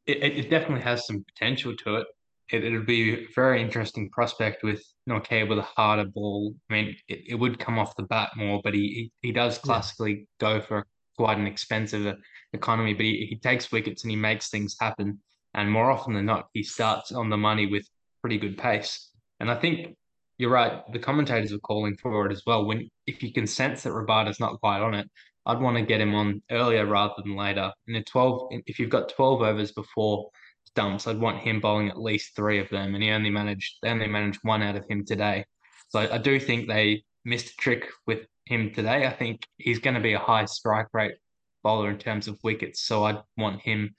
it, 0.07 0.22
it 0.22 0.50
definitely 0.50 0.83
has 0.83 1.07
some 1.07 1.24
potential 1.24 1.77
to 1.77 1.96
it 1.96 2.07
it, 2.50 2.64
It'd 2.64 2.87
be 2.87 3.14
a 3.14 3.27
very 3.35 3.62
interesting 3.62 4.11
prospect 4.11 4.62
with 4.62 4.83
Nortje 5.09 5.48
with 5.48 5.59
a 5.59 5.62
harder 5.62 6.05
ball. 6.07 6.55
I 6.70 6.74
mean, 6.74 6.96
it, 7.09 7.20
it 7.29 7.35
would 7.37 7.59
come 7.59 7.79
off 7.79 7.96
the 7.96 8.03
bat 8.03 8.31
more, 8.37 8.61
but 8.62 8.74
he 8.74 9.11
he, 9.20 9.29
he 9.29 9.33
does 9.33 9.59
classically 9.59 10.12
yeah. 10.12 10.24
go 10.40 10.61
for 10.61 10.87
quite 11.16 11.38
an 11.38 11.46
expensive 11.46 12.07
uh, 12.07 12.14
economy, 12.53 12.92
but 12.92 13.05
he, 13.05 13.27
he 13.31 13.37
takes 13.37 13.70
wickets 13.70 14.03
and 14.03 14.11
he 14.11 14.16
makes 14.16 14.50
things 14.50 14.77
happen. 14.81 15.20
And 15.55 15.70
more 15.70 15.90
often 15.90 16.14
than 16.14 16.27
not, 16.27 16.48
he 16.53 16.62
starts 16.64 17.12
on 17.12 17.31
the 17.31 17.37
money 17.37 17.66
with 17.66 17.87
pretty 18.20 18.38
good 18.38 18.59
pace. 18.59 19.11
And 19.40 19.50
I 19.50 19.55
think 19.55 19.96
you're 20.38 20.50
right. 20.50 20.83
The 20.92 20.98
commentators 20.98 21.53
are 21.53 21.59
calling 21.59 21.96
for 21.96 22.27
it 22.27 22.33
as 22.33 22.42
well. 22.46 22.64
When 22.66 22.88
if 23.07 23.22
you 23.22 23.33
can 23.33 23.46
sense 23.46 23.85
that 23.85 23.92
Rabada's 23.92 24.40
not 24.40 24.61
quite 24.61 24.81
on 24.81 24.94
it, 24.94 25.09
I'd 25.46 25.61
want 25.61 25.76
to 25.76 25.83
get 25.83 26.00
him 26.00 26.14
on 26.14 26.42
earlier 26.50 26.87
rather 26.87 27.14
than 27.18 27.37
later. 27.37 27.70
In 27.87 27.96
a 27.96 28.02
12, 28.02 28.48
if 28.66 28.78
you've 28.78 28.90
got 28.90 29.11
12 29.11 29.42
overs 29.42 29.72
before 29.72 30.30
stumps, 30.64 31.07
I'd 31.07 31.20
want 31.20 31.38
him 31.38 31.61
bowling 31.61 31.90
at 31.90 32.00
least 32.00 32.35
three 32.35 32.59
of 32.59 32.68
them, 32.70 32.94
and 32.94 33.02
he 33.02 33.11
only 33.11 33.30
managed 33.30 33.76
they 33.83 33.90
only 33.90 34.09
managed 34.09 34.40
one 34.42 34.62
out 34.62 34.76
of 34.76 34.87
him 34.88 35.04
today. 35.04 35.44
So 35.88 36.00
I, 36.00 36.14
I 36.14 36.18
do 36.18 36.40
think 36.40 36.66
they 36.66 37.04
missed 37.24 37.52
a 37.52 37.57
trick 37.57 37.90
with 38.07 38.26
him 38.46 38.72
today. 38.72 39.07
I 39.07 39.11
think 39.11 39.42
he's 39.59 39.78
going 39.78 39.94
to 39.94 40.00
be 40.00 40.14
a 40.14 40.18
high 40.18 40.46
strike 40.46 40.88
rate 40.92 41.14
bowler 41.62 41.90
in 41.90 41.98
terms 41.98 42.26
of 42.26 42.38
wickets, 42.42 42.83
so 42.83 43.04
I'd 43.04 43.22
want 43.37 43.61
him 43.61 43.94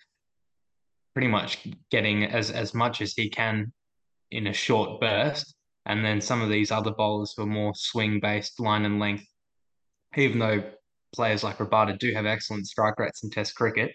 pretty 1.14 1.28
much 1.28 1.68
getting 1.92 2.26
as 2.26 2.50
as 2.50 2.74
much 2.74 3.02
as 3.02 3.14
he 3.14 3.30
can 3.30 3.72
in 4.32 4.48
a 4.48 4.54
short 4.54 5.00
burst, 5.00 5.56
and 5.86 6.04
then 6.04 6.22
some 6.22 6.42
of 6.42 6.50
these 6.50 6.72
other 6.72 6.92
bowlers 6.92 7.36
were 7.38 7.46
more 7.46 7.74
swing 7.76 8.20
based, 8.20 8.60
line 8.60 8.86
and 8.86 9.00
length, 9.00 9.28
even 10.16 10.40
though 10.40 10.64
players 11.16 11.44
like 11.44 11.58
Rabada 11.58 11.98
do 11.98 12.14
have 12.14 12.26
excellent 12.26 12.68
strike 12.68 13.00
rates 13.00 13.24
in 13.24 13.30
Test 13.30 13.56
cricket, 13.56 13.94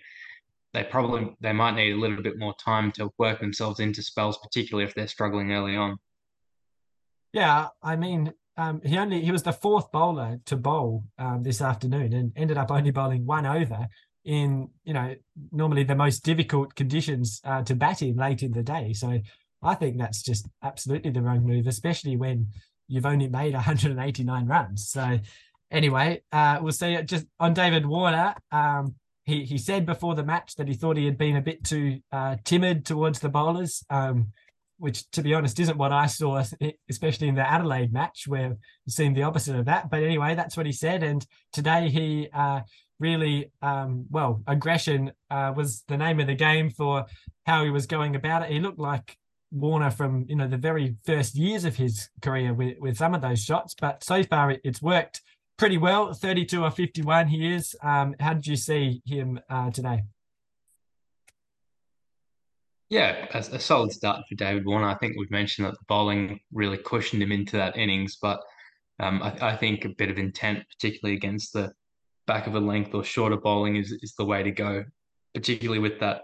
they 0.72 0.84
probably 0.84 1.34
they 1.40 1.52
might 1.52 1.74
need 1.74 1.92
a 1.92 1.96
little 1.96 2.22
bit 2.22 2.38
more 2.38 2.54
time 2.54 2.92
to 2.92 3.10
work 3.18 3.40
themselves 3.40 3.80
into 3.80 4.02
spells, 4.02 4.38
particularly 4.38 4.88
if 4.88 4.94
they're 4.94 5.08
struggling 5.08 5.52
early 5.52 5.76
on. 5.76 5.96
Yeah, 7.32 7.68
I 7.82 7.96
mean, 7.96 8.32
um, 8.56 8.80
he 8.84 8.98
only 8.98 9.22
he 9.22 9.32
was 9.32 9.42
the 9.42 9.52
fourth 9.52 9.90
bowler 9.92 10.40
to 10.46 10.56
bowl 10.56 11.04
um, 11.18 11.42
this 11.42 11.60
afternoon 11.60 12.12
and 12.12 12.32
ended 12.36 12.58
up 12.58 12.70
only 12.70 12.90
bowling 12.90 13.26
one 13.26 13.46
over 13.46 13.88
in 14.24 14.68
you 14.84 14.92
know 14.92 15.14
normally 15.50 15.82
the 15.82 15.94
most 15.94 16.22
difficult 16.24 16.74
conditions 16.74 17.40
uh, 17.44 17.62
to 17.62 17.74
bat 17.74 18.02
in 18.02 18.16
late 18.16 18.42
in 18.42 18.52
the 18.52 18.62
day. 18.62 18.92
So 18.92 19.20
I 19.62 19.74
think 19.74 19.98
that's 19.98 20.22
just 20.22 20.48
absolutely 20.62 21.10
the 21.10 21.22
wrong 21.22 21.44
move, 21.44 21.66
especially 21.66 22.16
when 22.16 22.48
you've 22.88 23.06
only 23.06 23.28
made 23.28 23.54
189 23.54 24.46
runs. 24.46 24.88
So 24.88 25.18
anyway, 25.70 26.22
uh, 26.32 26.58
we'll 26.60 26.72
see 26.72 27.00
just 27.02 27.26
on 27.38 27.54
David 27.54 27.86
Warner. 27.86 28.34
Um, 28.50 28.94
he 29.24 29.44
he 29.44 29.58
said 29.58 29.86
before 29.86 30.14
the 30.14 30.24
match 30.24 30.56
that 30.56 30.68
he 30.68 30.74
thought 30.74 30.96
he 30.96 31.04
had 31.04 31.18
been 31.18 31.36
a 31.36 31.42
bit 31.42 31.64
too 31.64 32.00
uh, 32.12 32.36
timid 32.44 32.84
towards 32.84 33.20
the 33.20 33.28
bowlers, 33.28 33.84
um, 33.90 34.32
which 34.78 35.08
to 35.12 35.22
be 35.22 35.34
honest 35.34 35.60
isn't 35.60 35.78
what 35.78 35.92
I 35.92 36.06
saw, 36.06 36.42
especially 36.88 37.28
in 37.28 37.34
the 37.34 37.48
Adelaide 37.48 37.92
match 37.92 38.24
where 38.26 38.52
it 38.86 38.92
seemed 38.92 39.16
the 39.16 39.22
opposite 39.22 39.56
of 39.56 39.66
that. 39.66 39.90
But 39.90 40.02
anyway, 40.02 40.34
that's 40.34 40.56
what 40.56 40.66
he 40.66 40.72
said. 40.72 41.02
And 41.02 41.24
today 41.52 41.90
he 41.90 42.28
uh, 42.32 42.60
really, 42.98 43.50
um, 43.62 44.06
well, 44.10 44.42
aggression 44.46 45.12
uh, 45.30 45.52
was 45.54 45.84
the 45.88 45.96
name 45.96 46.20
of 46.20 46.26
the 46.26 46.34
game 46.34 46.70
for 46.70 47.06
how 47.44 47.64
he 47.64 47.70
was 47.70 47.86
going 47.86 48.16
about 48.16 48.42
it. 48.42 48.50
He 48.50 48.60
looked 48.60 48.78
like 48.78 49.16
Warner 49.52 49.90
from 49.90 50.26
you 50.28 50.36
know 50.36 50.48
the 50.48 50.56
very 50.56 50.96
first 51.04 51.34
years 51.34 51.64
of 51.64 51.76
his 51.76 52.08
career 52.22 52.54
with, 52.54 52.78
with 52.78 52.96
some 52.96 53.14
of 53.14 53.20
those 53.20 53.42
shots, 53.42 53.74
but 53.78 54.04
so 54.04 54.22
far 54.22 54.52
it, 54.52 54.60
it's 54.64 54.80
worked 54.80 55.22
pretty 55.60 55.76
well. 55.76 56.14
32 56.14 56.64
or 56.64 56.70
51 56.70 57.28
he 57.28 57.52
is. 57.52 57.76
Um, 57.82 58.14
how 58.18 58.32
did 58.32 58.46
you 58.46 58.56
see 58.56 59.02
him 59.04 59.38
uh, 59.50 59.70
today? 59.70 60.04
Yeah, 62.88 63.26
a, 63.34 63.38
a, 63.38 63.60
solid 63.60 63.92
start 63.92 64.24
for 64.26 64.34
David 64.36 64.64
Warner. 64.64 64.88
I 64.88 64.96
think 64.96 65.16
we've 65.16 65.30
mentioned 65.30 65.66
that 65.66 65.74
the 65.74 65.84
bowling 65.86 66.40
really 66.50 66.78
cushioned 66.78 67.22
him 67.22 67.30
into 67.30 67.58
that 67.58 67.76
innings, 67.76 68.16
but 68.20 68.40
um, 69.00 69.22
I, 69.22 69.50
I, 69.52 69.56
think 69.56 69.84
a 69.84 69.90
bit 69.90 70.10
of 70.10 70.16
intent, 70.16 70.64
particularly 70.72 71.14
against 71.14 71.52
the 71.52 71.72
back 72.26 72.46
of 72.46 72.54
a 72.54 72.60
length 72.60 72.94
or 72.94 73.04
shorter 73.04 73.36
bowling, 73.36 73.76
is, 73.76 73.92
is 74.02 74.14
the 74.16 74.24
way 74.24 74.42
to 74.42 74.50
go, 74.50 74.82
particularly 75.34 75.78
with 75.78 76.00
that 76.00 76.22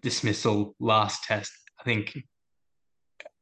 dismissal 0.00 0.76
last 0.78 1.24
test. 1.24 1.52
I 1.80 1.82
think 1.82 2.16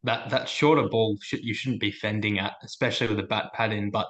that 0.05 0.31
that 0.31 0.49
shorter 0.49 0.89
ball 0.89 1.19
should, 1.21 1.45
you 1.45 1.53
shouldn't 1.53 1.83
be 1.83 1.93
fending 1.93 2.39
at, 2.39 2.55
especially 2.65 3.09
with 3.09 3.21
a 3.21 3.25
bat 3.25 3.53
pad 3.53 3.73
in, 3.73 3.91
but 3.91 4.09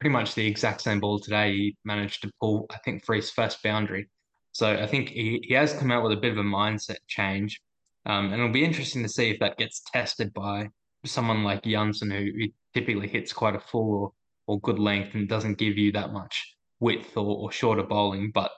pretty 0.00 0.12
much 0.12 0.34
the 0.34 0.46
exact 0.46 0.80
same 0.80 1.00
ball 1.00 1.20
today. 1.20 1.52
He 1.52 1.76
managed 1.84 2.22
to 2.22 2.30
pull, 2.40 2.66
I 2.70 2.78
think, 2.84 3.04
for 3.04 3.14
his 3.14 3.30
first 3.30 3.62
boundary. 3.62 4.08
So 4.52 4.72
I 4.72 4.86
think 4.86 5.10
he, 5.10 5.44
he 5.46 5.54
has 5.54 5.72
come 5.74 5.90
out 5.90 6.02
with 6.02 6.12
a 6.12 6.20
bit 6.20 6.32
of 6.32 6.38
a 6.38 6.42
mindset 6.42 6.96
change. 7.06 7.60
Um, 8.06 8.26
and 8.26 8.34
it'll 8.34 8.52
be 8.52 8.64
interesting 8.64 9.02
to 9.02 9.08
see 9.08 9.30
if 9.30 9.38
that 9.40 9.58
gets 9.58 9.82
tested 9.92 10.32
by 10.32 10.70
someone 11.04 11.44
like 11.44 11.62
Jansen, 11.64 12.10
who, 12.10 12.30
who 12.36 12.48
typically 12.74 13.08
hits 13.08 13.32
quite 13.32 13.54
a 13.54 13.60
full 13.60 13.94
or, 13.94 14.12
or 14.46 14.60
good 14.60 14.78
length 14.78 15.14
and 15.14 15.28
doesn't 15.28 15.58
give 15.58 15.76
you 15.76 15.92
that 15.92 16.12
much 16.12 16.56
width 16.80 17.16
or, 17.16 17.36
or 17.36 17.52
shorter 17.52 17.82
bowling. 17.82 18.30
But 18.34 18.50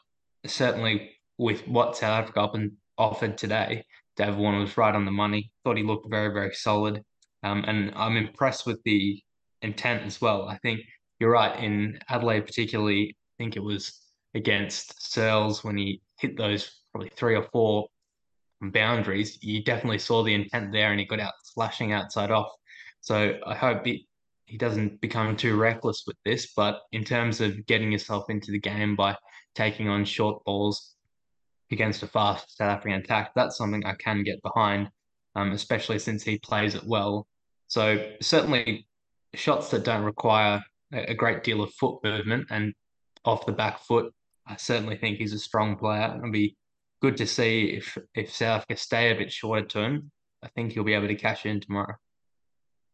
certainly 0.46 1.11
with 1.38 1.66
what 1.66 1.96
South 1.96 2.22
Africa 2.22 2.68
offered 2.96 3.37
today, 3.37 3.85
Dave 4.16 4.37
Warner 4.37 4.61
was 4.61 4.76
right 4.76 4.94
on 4.94 5.05
the 5.05 5.11
money. 5.11 5.50
Thought 5.64 5.78
he 5.78 5.83
looked 5.83 6.09
very, 6.09 6.33
very 6.33 6.55
solid. 6.55 7.02
Um, 7.42 7.64
and 7.66 7.92
I'm 7.96 8.16
impressed 8.16 8.66
with 8.66 8.81
the 8.85 9.20
intent 9.62 10.05
as 10.05 10.20
well. 10.20 10.48
I 10.48 10.59
think 10.59 10.81
you're 11.22 11.30
right. 11.30 11.56
In 11.62 12.00
Adelaide, 12.08 12.46
particularly, 12.46 13.11
I 13.11 13.35
think 13.38 13.54
it 13.54 13.62
was 13.62 14.00
against 14.35 14.98
Seales 14.98 15.62
when 15.62 15.76
he 15.76 16.02
hit 16.18 16.37
those 16.37 16.82
probably 16.90 17.11
three 17.11 17.37
or 17.37 17.44
four 17.52 17.87
boundaries. 18.61 19.38
You 19.40 19.62
definitely 19.62 20.00
saw 20.00 20.24
the 20.24 20.35
intent 20.35 20.72
there 20.72 20.90
and 20.90 20.98
he 20.98 21.06
got 21.06 21.20
out 21.20 21.35
slashing 21.44 21.92
outside 21.92 22.32
off. 22.32 22.50
So 23.02 23.38
I 23.46 23.54
hope 23.54 23.87
he, 23.87 24.08
he 24.46 24.58
doesn't 24.58 25.00
become 25.00 25.37
too 25.37 25.54
reckless 25.56 26.02
with 26.08 26.16
this. 26.24 26.54
But 26.56 26.80
in 26.90 27.04
terms 27.04 27.40
of 27.40 27.66
getting 27.66 27.92
yourself 27.92 28.28
into 28.28 28.50
the 28.50 28.58
game 28.58 28.96
by 28.96 29.16
taking 29.54 29.88
on 29.88 30.04
short 30.04 30.42
balls 30.44 30.96
against 31.70 32.02
a 32.02 32.08
fast 32.08 32.56
South 32.56 32.78
African 32.78 33.00
attack, 33.00 33.30
that's 33.37 33.56
something 33.56 33.87
I 33.87 33.94
can 33.94 34.24
get 34.24 34.42
behind, 34.42 34.90
um, 35.37 35.52
especially 35.52 36.00
since 36.00 36.24
he 36.24 36.40
plays 36.40 36.74
it 36.74 36.82
well. 36.85 37.28
So 37.68 38.11
certainly 38.20 38.88
shots 39.35 39.70
that 39.70 39.85
don't 39.85 40.02
require 40.02 40.61
a 40.92 41.14
great 41.14 41.42
deal 41.42 41.62
of 41.62 41.72
foot 41.74 42.02
movement 42.05 42.48
and 42.50 42.74
off 43.24 43.46
the 43.46 43.52
back 43.52 43.81
foot, 43.81 44.12
I 44.46 44.57
certainly 44.57 44.96
think 44.96 45.18
he's 45.18 45.33
a 45.33 45.38
strong 45.38 45.76
player. 45.76 46.14
It'll 46.16 46.31
be 46.31 46.57
good 47.00 47.16
to 47.18 47.26
see 47.26 47.64
if 47.70 47.98
if 48.14 48.33
South 48.33 48.66
can 48.66 48.76
stay 48.76 49.11
a 49.11 49.14
bit 49.14 49.33
shorter 49.33 49.66
term. 49.66 50.11
I 50.42 50.48
think 50.48 50.72
he'll 50.72 50.85
be 50.85 50.94
able 50.94 51.09
to 51.09 51.14
cash 51.14 51.46
in 51.46 51.61
tomorrow. 51.61 51.94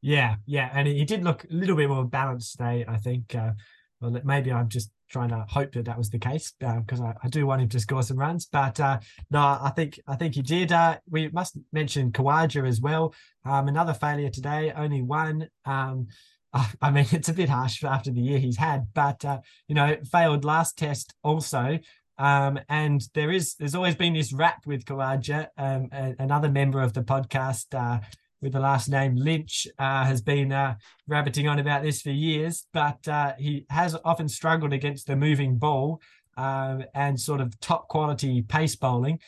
Yeah, 0.00 0.36
yeah, 0.46 0.70
and 0.72 0.86
he 0.86 1.04
did 1.04 1.24
look 1.24 1.44
a 1.44 1.52
little 1.52 1.76
bit 1.76 1.88
more 1.88 2.04
balanced 2.04 2.52
today. 2.52 2.84
I 2.86 2.98
think. 2.98 3.34
Uh, 3.34 3.52
well, 4.00 4.16
maybe 4.24 4.52
I'm 4.52 4.68
just 4.68 4.92
trying 5.10 5.30
to 5.30 5.44
hope 5.48 5.72
that 5.72 5.86
that 5.86 5.98
was 5.98 6.10
the 6.10 6.18
case 6.18 6.52
because 6.60 7.00
uh, 7.00 7.04
I, 7.04 7.14
I, 7.24 7.28
do 7.28 7.46
want 7.46 7.62
him 7.62 7.68
to 7.70 7.80
score 7.80 8.02
some 8.02 8.18
runs. 8.18 8.46
But 8.46 8.78
uh, 8.78 9.00
no, 9.30 9.40
I 9.40 9.72
think 9.74 9.98
I 10.06 10.16
think 10.16 10.34
he 10.34 10.42
did. 10.42 10.70
Uh, 10.70 10.98
we 11.08 11.28
must 11.28 11.56
mention 11.72 12.12
Khawaja 12.12 12.66
as 12.68 12.80
well. 12.80 13.14
Um, 13.44 13.68
another 13.68 13.94
failure 13.94 14.30
today, 14.30 14.72
only 14.76 15.02
one. 15.02 15.48
Um, 15.64 16.08
I 16.52 16.90
mean, 16.90 17.06
it's 17.12 17.28
a 17.28 17.34
bit 17.34 17.48
harsh 17.48 17.84
after 17.84 18.10
the 18.10 18.20
year 18.20 18.38
he's 18.38 18.56
had, 18.56 18.88
but 18.94 19.24
uh, 19.24 19.40
you 19.66 19.74
know, 19.74 19.96
failed 20.10 20.44
last 20.44 20.78
test 20.78 21.14
also. 21.22 21.78
Um, 22.18 22.58
and 22.68 23.06
there 23.14 23.30
is 23.30 23.54
there's 23.54 23.76
always 23.76 23.94
been 23.94 24.14
this 24.14 24.32
rap 24.32 24.66
with 24.66 24.84
Khawaja, 24.84 25.48
um, 25.56 25.88
another 25.92 26.50
member 26.50 26.80
of 26.80 26.92
the 26.92 27.02
podcast 27.02 27.66
uh, 27.74 28.00
with 28.40 28.52
the 28.52 28.60
last 28.60 28.88
name 28.88 29.16
Lynch, 29.16 29.66
uh, 29.78 30.04
has 30.04 30.20
been 30.20 30.52
uh, 30.52 30.74
rabbiting 31.06 31.48
on 31.48 31.58
about 31.58 31.82
this 31.82 32.02
for 32.02 32.10
years, 32.10 32.66
but 32.72 33.06
uh, 33.08 33.34
he 33.38 33.66
has 33.70 33.96
often 34.04 34.28
struggled 34.28 34.72
against 34.72 35.06
the 35.06 35.16
moving 35.16 35.56
ball 35.56 36.00
um, 36.36 36.84
and 36.94 37.20
sort 37.20 37.40
of 37.40 37.58
top 37.60 37.88
quality 37.88 38.42
pace 38.42 38.76
bowling. 38.76 39.20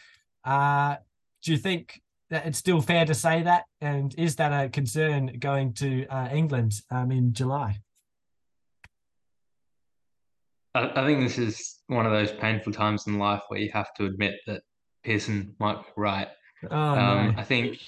Uh, 0.44 0.96
do 1.42 1.52
you 1.52 1.58
think 1.58 2.00
that 2.30 2.46
it's 2.46 2.58
still 2.58 2.80
fair 2.80 3.04
to 3.04 3.14
say 3.14 3.42
that? 3.42 3.64
And 3.80 4.14
is 4.16 4.36
that 4.36 4.52
a 4.52 4.68
concern 4.68 5.38
going 5.38 5.74
to 5.74 6.06
uh, 6.06 6.28
England 6.32 6.74
um, 6.90 7.10
in 7.12 7.32
July? 7.32 7.80
I, 10.74 11.04
think 11.04 11.20
this 11.20 11.36
is 11.36 11.80
one 11.88 12.06
of 12.06 12.12
those 12.12 12.30
painful 12.30 12.72
times 12.72 13.08
in 13.08 13.18
life 13.18 13.42
where 13.48 13.58
you 13.58 13.70
have 13.72 13.92
to 13.94 14.04
admit 14.04 14.36
that 14.46 14.62
Pearson 15.02 15.56
might 15.58 15.78
be 15.78 15.88
right. 15.96 16.28
Oh, 16.70 16.76
um, 16.76 17.32
no. 17.32 17.40
I 17.40 17.42
think 17.42 17.78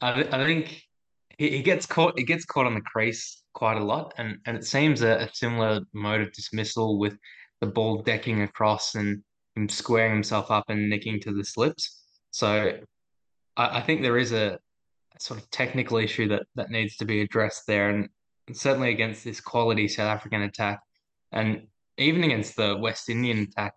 I, 0.00 0.22
I 0.22 0.44
think 0.44 0.82
he, 1.38 1.50
he 1.50 1.62
gets 1.62 1.86
caught. 1.86 2.18
He 2.18 2.24
gets 2.24 2.44
caught 2.44 2.66
on 2.66 2.74
the 2.74 2.80
crease 2.80 3.42
quite 3.52 3.76
a 3.76 3.84
lot, 3.84 4.14
and 4.18 4.38
and 4.46 4.56
it 4.56 4.64
seems 4.64 5.02
a, 5.02 5.16
a 5.18 5.30
similar 5.34 5.80
mode 5.92 6.22
of 6.22 6.32
dismissal 6.32 6.98
with 6.98 7.16
the 7.60 7.66
ball 7.66 8.02
decking 8.02 8.42
across 8.42 8.94
and 8.94 9.22
him 9.56 9.68
squaring 9.68 10.12
himself 10.12 10.50
up 10.50 10.64
and 10.68 10.88
nicking 10.88 11.20
to 11.20 11.32
the 11.32 11.44
slips. 11.44 12.04
So 12.30 12.78
I, 13.56 13.78
I 13.78 13.80
think 13.82 14.02
there 14.02 14.18
is 14.18 14.32
a, 14.32 14.58
sort 15.18 15.38
of 15.38 15.50
technical 15.50 15.98
issue 15.98 16.26
that 16.28 16.44
that 16.54 16.70
needs 16.70 16.96
to 16.96 17.04
be 17.04 17.20
addressed 17.20 17.66
there, 17.66 17.90
and, 17.90 18.08
and 18.46 18.56
certainly 18.56 18.90
against 18.90 19.22
this 19.22 19.40
quality 19.40 19.86
South 19.86 20.08
African 20.08 20.42
attack, 20.42 20.80
and 21.32 21.66
even 21.98 22.24
against 22.24 22.56
the 22.56 22.76
West 22.78 23.10
Indian 23.10 23.40
attack 23.40 23.74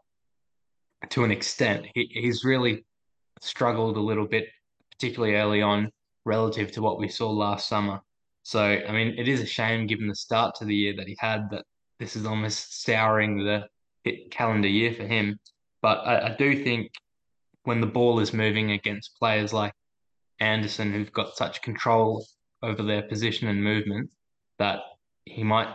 to 1.10 1.26
an 1.26 1.32
extent, 1.32 1.86
he, 1.94 2.10
he's 2.12 2.46
really 2.46 2.86
struggled 3.42 3.98
a 3.98 4.02
little 4.02 4.26
bit, 4.26 4.48
particularly 4.92 5.36
early 5.36 5.62
on 5.62 5.92
relative 6.26 6.72
to 6.72 6.82
what 6.82 6.98
we 6.98 7.10
saw 7.10 7.30
last 7.30 7.68
summer. 7.68 8.00
So, 8.44 8.62
I 8.62 8.92
mean, 8.92 9.16
it 9.18 9.28
is 9.28 9.42
a 9.42 9.46
shame 9.46 9.86
given 9.88 10.08
the 10.08 10.16
start 10.16 10.56
to 10.56 10.66
the 10.66 10.76
year 10.76 10.94
that 10.96 11.08
he 11.08 11.18
had 11.20 11.50
that 11.52 11.66
this 12.00 12.16
is 12.16 12.26
almost 12.26 12.84
souring 12.84 13.44
the 13.44 13.68
calendar 14.32 14.68
year 14.68 14.94
for 14.94 15.04
him. 15.04 15.38
But 15.82 15.98
I, 16.00 16.28
I 16.28 16.36
do 16.38 16.64
think 16.64 16.92
when 17.63 17.82
the 17.82 17.88
ball 17.88 18.19
is 18.19 18.34
moving 18.34 18.71
against 18.71 19.17
players 19.17 19.54
like 19.54 19.73
Anderson, 20.39 20.91
who've 20.91 21.12
got 21.12 21.38
such 21.38 21.62
control 21.62 22.26
over 22.62 22.84
their 22.84 23.04
position 23.04 23.47
and 23.47 23.63
movement, 23.63 24.10
that 24.60 24.80
he 25.26 25.43
might, 25.43 25.69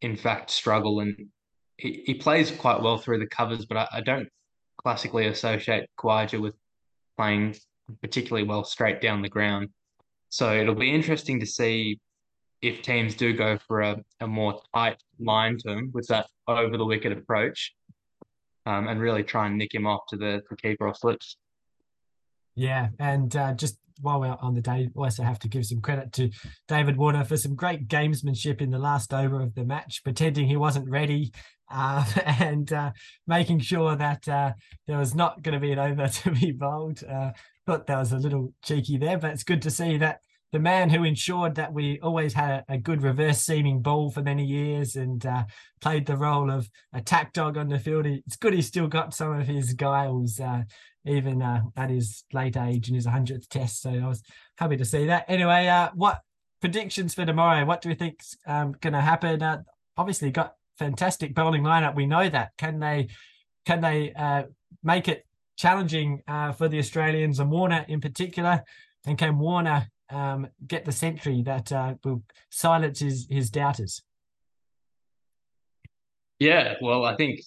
in 0.00 0.16
fact, 0.16 0.50
struggle. 0.50 1.00
And 1.00 1.16
he, 1.76 2.02
he 2.06 2.14
plays 2.14 2.50
quite 2.50 2.80
well 2.80 2.98
through 2.98 3.18
the 3.18 3.26
covers, 3.26 3.66
but 3.66 3.76
I, 3.76 3.88
I 3.92 4.00
don't 4.00 4.28
classically 4.76 5.26
associate 5.26 5.88
Khawaja 5.98 6.40
with 6.40 6.54
playing 7.16 7.56
particularly 8.00 8.46
well 8.46 8.64
straight 8.64 9.00
down 9.00 9.22
the 9.22 9.28
ground. 9.28 9.68
So 10.28 10.54
it'll 10.54 10.74
be 10.74 10.92
interesting 10.92 11.40
to 11.40 11.46
see 11.46 12.00
if 12.62 12.82
teams 12.82 13.14
do 13.14 13.32
go 13.36 13.58
for 13.58 13.82
a, 13.82 13.96
a 14.20 14.26
more 14.26 14.60
tight 14.74 14.96
line 15.18 15.58
to 15.58 15.70
him 15.70 15.90
with 15.92 16.06
that 16.08 16.26
over 16.48 16.76
the 16.76 16.84
wicket 16.84 17.12
approach 17.12 17.72
um, 18.66 18.88
and 18.88 19.00
really 19.00 19.22
try 19.22 19.46
and 19.46 19.58
nick 19.58 19.74
him 19.74 19.86
off 19.86 20.06
to 20.08 20.16
the, 20.16 20.42
the 20.50 20.56
keeper 20.56 20.86
or 20.88 20.94
slips. 20.94 21.36
Yeah, 22.54 22.88
and 22.98 23.34
uh, 23.34 23.54
just 23.54 23.78
while 24.00 24.20
we're 24.20 24.36
on 24.40 24.54
the 24.54 24.60
day, 24.60 24.88
we 24.94 25.04
also 25.04 25.22
have 25.22 25.38
to 25.40 25.48
give 25.48 25.66
some 25.66 25.80
credit 25.80 26.12
to 26.12 26.30
David 26.68 26.96
Warner 26.96 27.24
for 27.24 27.36
some 27.36 27.54
great 27.54 27.88
gamesmanship 27.88 28.60
in 28.60 28.70
the 28.70 28.78
last 28.78 29.12
over 29.12 29.40
of 29.40 29.54
the 29.54 29.64
match, 29.64 30.02
pretending 30.04 30.46
he 30.46 30.56
wasn't 30.56 30.88
ready 30.88 31.32
uh, 31.70 32.04
and 32.24 32.72
uh, 32.72 32.92
making 33.26 33.60
sure 33.60 33.96
that 33.96 34.28
uh, 34.28 34.52
there 34.86 34.98
was 34.98 35.14
not 35.14 35.42
going 35.42 35.54
to 35.54 35.60
be 35.60 35.72
an 35.72 35.78
over 35.78 36.08
to 36.08 36.30
be 36.30 36.52
bowled. 36.52 37.02
Uh, 37.04 37.32
thought 37.66 37.86
that 37.86 37.98
was 37.98 38.12
a 38.12 38.18
little 38.18 38.52
cheeky 38.62 38.98
there, 38.98 39.18
but 39.18 39.32
it's 39.32 39.44
good 39.44 39.62
to 39.62 39.70
see 39.70 39.96
that 39.98 40.20
the 40.54 40.60
man 40.60 40.88
who 40.88 41.02
ensured 41.02 41.56
that 41.56 41.72
we 41.72 41.98
always 41.98 42.32
had 42.32 42.64
a, 42.68 42.74
a 42.74 42.78
good 42.78 43.02
reverse 43.02 43.40
seaming 43.40 43.82
ball 43.82 44.08
for 44.08 44.22
many 44.22 44.44
years 44.44 44.94
and 44.94 45.26
uh, 45.26 45.42
played 45.80 46.06
the 46.06 46.16
role 46.16 46.48
of 46.48 46.70
attack 46.92 47.32
dog 47.32 47.56
on 47.56 47.66
the 47.66 47.76
field. 47.80 48.06
It's 48.06 48.36
good 48.36 48.54
he's 48.54 48.68
still 48.68 48.86
got 48.86 49.12
some 49.12 49.32
of 49.32 49.48
his 49.48 49.72
guiles, 49.72 50.38
uh, 50.38 50.62
even 51.04 51.42
uh, 51.42 51.62
at 51.76 51.90
his 51.90 52.22
late 52.32 52.56
age 52.56 52.88
in 52.88 52.94
his 52.94 53.04
100th 53.04 53.48
test. 53.48 53.82
So 53.82 53.90
I 53.90 54.06
was 54.06 54.22
happy 54.56 54.76
to 54.76 54.84
see 54.84 55.06
that. 55.06 55.24
Anyway, 55.26 55.66
uh, 55.66 55.90
what 55.92 56.20
predictions 56.60 57.14
for 57.14 57.26
tomorrow? 57.26 57.64
What 57.64 57.82
do 57.82 57.88
we 57.88 57.96
think's 57.96 58.36
um, 58.46 58.76
going 58.80 58.92
to 58.92 59.00
happen? 59.00 59.42
Uh, 59.42 59.62
obviously, 59.96 60.30
got 60.30 60.54
fantastic 60.78 61.34
bowling 61.34 61.64
lineup. 61.64 61.96
We 61.96 62.06
know 62.06 62.28
that. 62.28 62.52
Can 62.58 62.78
they? 62.78 63.08
Can 63.66 63.80
they 63.80 64.12
uh, 64.12 64.44
make 64.84 65.08
it 65.08 65.26
challenging 65.56 66.22
for 66.56 66.68
the 66.68 66.78
Australians 66.78 67.40
and 67.40 67.50
Warner 67.50 67.84
in 67.88 68.00
particular. 68.00 68.62
And 69.06 69.16
can 69.16 69.38
Warner 69.38 69.88
um, 70.10 70.48
get 70.66 70.84
the 70.84 70.92
century 70.92 71.42
that 71.42 71.72
uh, 71.72 71.94
will 72.04 72.22
silence 72.50 73.00
his, 73.00 73.26
his 73.30 73.50
doubters? 73.50 74.02
Yeah, 76.38 76.74
well, 76.82 77.04
I 77.04 77.16
think 77.16 77.40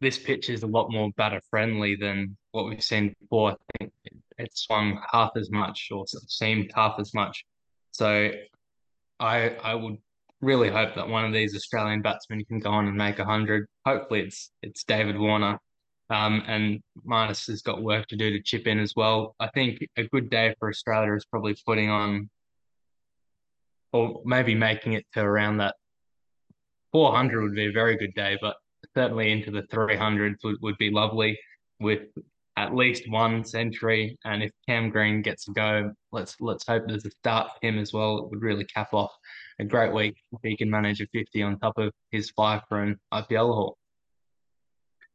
this 0.00 0.18
pitch 0.18 0.50
is 0.50 0.62
a 0.62 0.66
lot 0.66 0.90
more 0.90 1.10
batter 1.16 1.40
friendly 1.50 1.96
than 1.96 2.36
what 2.52 2.66
we've 2.66 2.82
seen 2.82 3.14
before. 3.20 3.52
I 3.52 3.56
think 3.78 3.92
it, 4.36 4.56
swung 4.56 5.00
half 5.12 5.30
as 5.36 5.50
much 5.50 5.88
or 5.92 6.04
seamed 6.06 6.70
half 6.74 6.96
as 6.98 7.14
much. 7.14 7.44
So 7.92 8.30
I 9.20 9.50
I 9.50 9.74
would 9.74 9.96
really 10.40 10.70
hope 10.70 10.94
that 10.96 11.08
one 11.08 11.24
of 11.24 11.32
these 11.32 11.54
Australian 11.54 12.02
batsmen 12.02 12.44
can 12.44 12.58
go 12.58 12.70
on 12.70 12.86
and 12.86 12.96
make 12.96 13.18
a 13.18 13.24
hundred. 13.24 13.66
Hopefully 13.86 14.20
it's 14.20 14.50
it's 14.62 14.84
David 14.84 15.18
Warner. 15.18 15.58
Um, 16.14 16.44
and 16.46 16.80
Marnus 17.04 17.48
has 17.48 17.62
got 17.62 17.82
work 17.82 18.06
to 18.08 18.16
do 18.16 18.30
to 18.30 18.40
chip 18.40 18.68
in 18.68 18.78
as 18.78 18.94
well. 18.94 19.34
I 19.40 19.48
think 19.48 19.80
a 19.96 20.04
good 20.04 20.30
day 20.30 20.54
for 20.60 20.68
Australia 20.68 21.12
is 21.14 21.24
probably 21.24 21.56
putting 21.66 21.90
on, 21.90 22.30
or 23.92 24.22
maybe 24.24 24.54
making 24.54 24.92
it 24.92 25.04
to 25.14 25.20
around 25.20 25.56
that 25.58 25.74
400 26.92 27.42
would 27.42 27.56
be 27.56 27.66
a 27.66 27.72
very 27.72 27.96
good 27.96 28.14
day, 28.14 28.38
but 28.40 28.54
certainly 28.96 29.32
into 29.32 29.50
the 29.50 29.62
300s 29.62 30.36
would, 30.44 30.56
would 30.62 30.78
be 30.78 30.90
lovely 30.90 31.36
with 31.80 32.02
at 32.56 32.76
least 32.76 33.10
one 33.10 33.44
century. 33.44 34.16
And 34.24 34.44
if 34.44 34.52
Cam 34.68 34.90
Green 34.90 35.20
gets 35.20 35.48
a 35.48 35.50
go, 35.50 35.92
let's 36.12 36.36
let's 36.38 36.64
hope 36.64 36.84
there's 36.86 37.04
a 37.06 37.10
start 37.10 37.48
for 37.48 37.66
him 37.66 37.80
as 37.80 37.92
well. 37.92 38.18
It 38.18 38.30
would 38.30 38.42
really 38.42 38.66
cap 38.66 38.94
off 38.94 39.10
a 39.58 39.64
great 39.64 39.92
week 39.92 40.14
if 40.32 40.38
he 40.44 40.56
can 40.56 40.70
manage 40.70 41.00
a 41.00 41.08
50 41.12 41.42
on 41.42 41.58
top 41.58 41.76
of 41.76 41.92
his 42.12 42.30
five 42.30 42.62
for 42.68 42.80
an 42.80 43.00
IPL 43.12 43.52
haul. 43.52 43.76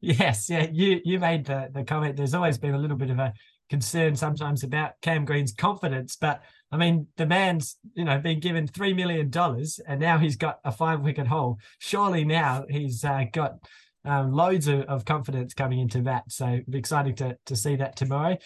Yes, 0.01 0.49
yeah, 0.49 0.67
you 0.71 1.01
you 1.03 1.19
made 1.19 1.45
the, 1.45 1.69
the 1.73 1.83
comment. 1.83 2.15
There's 2.15 2.33
always 2.33 2.57
been 2.57 2.73
a 2.73 2.77
little 2.77 2.95
bit 2.95 3.09
of 3.09 3.19
a 3.19 3.33
concern 3.69 4.15
sometimes 4.15 4.63
about 4.63 4.93
Cam 5.01 5.25
Green's 5.25 5.53
confidence, 5.53 6.15
but 6.15 6.41
I 6.71 6.77
mean, 6.77 7.07
the 7.17 7.25
man's 7.25 7.77
you 7.95 8.05
know 8.05 8.17
been 8.19 8.39
given 8.39 8.65
three 8.65 8.93
million 8.93 9.29
dollars, 9.29 9.79
and 9.85 9.99
now 9.99 10.17
he's 10.17 10.37
got 10.37 10.59
a 10.63 10.71
five 10.71 11.01
wicket 11.01 11.27
haul. 11.27 11.59
Surely 11.79 12.23
now 12.23 12.65
he's 12.69 13.03
uh, 13.03 13.25
got 13.33 13.55
um, 14.05 14.31
loads 14.31 14.67
of, 14.67 14.81
of, 14.83 15.03
confidence 15.03 15.53
coming 15.53 15.79
into 15.79 16.01
that. 16.03 16.23
So 16.31 16.47
it'll 16.47 16.71
be 16.71 16.79
exciting 16.79 17.15
to 17.15 17.37
to 17.45 17.55
see 17.55 17.75
that 17.75 17.97
tomorrow. 17.97 18.37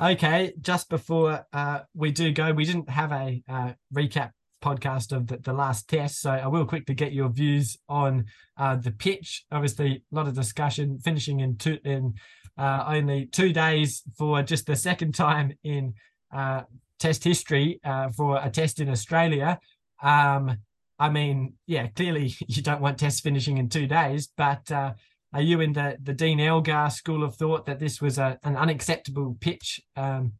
Okay, 0.00 0.54
just 0.62 0.88
before 0.88 1.46
uh, 1.52 1.80
we 1.94 2.10
do 2.10 2.32
go, 2.32 2.52
we 2.52 2.64
didn't 2.64 2.88
have 2.88 3.12
a 3.12 3.42
uh, 3.46 3.72
recap 3.94 4.30
podcast 4.62 5.12
of 5.12 5.26
the, 5.26 5.36
the 5.38 5.52
last 5.52 5.88
test, 5.88 6.20
so 6.20 6.30
I 6.30 6.46
will 6.46 6.64
quickly 6.64 6.94
get 6.94 7.12
your 7.12 7.28
views 7.28 7.76
on 7.88 8.26
uh, 8.56 8.76
the 8.76 8.92
pitch. 8.92 9.44
Obviously, 9.50 10.02
a 10.10 10.14
lot 10.14 10.28
of 10.28 10.34
discussion, 10.34 10.98
finishing 10.98 11.40
in 11.40 11.56
two 11.56 11.78
in 11.84 12.14
uh, 12.56 12.84
only 12.86 13.26
two 13.26 13.52
days 13.52 14.02
for 14.16 14.42
just 14.42 14.66
the 14.66 14.76
second 14.76 15.14
time 15.14 15.52
in 15.64 15.94
uh, 16.32 16.62
test 16.98 17.24
history 17.24 17.80
uh, 17.84 18.10
for 18.10 18.40
a 18.42 18.50
test 18.50 18.80
in 18.80 18.88
Australia. 18.88 19.58
Um, 20.02 20.58
I 20.98 21.10
mean, 21.10 21.54
yeah, 21.66 21.88
clearly 21.88 22.34
you 22.46 22.62
don't 22.62 22.80
want 22.80 22.98
tests 22.98 23.20
finishing 23.20 23.58
in 23.58 23.68
two 23.68 23.86
days, 23.86 24.28
but 24.36 24.70
uh, 24.70 24.92
are 25.32 25.42
you 25.42 25.60
in 25.60 25.72
the, 25.72 25.96
the 26.02 26.12
Dean 26.12 26.40
Elgar 26.40 26.90
school 26.90 27.24
of 27.24 27.34
thought 27.34 27.66
that 27.66 27.80
this 27.80 28.00
was 28.00 28.18
a, 28.18 28.38
an 28.44 28.56
unacceptable 28.56 29.36
pitch? 29.40 29.80
Um, 29.96 30.34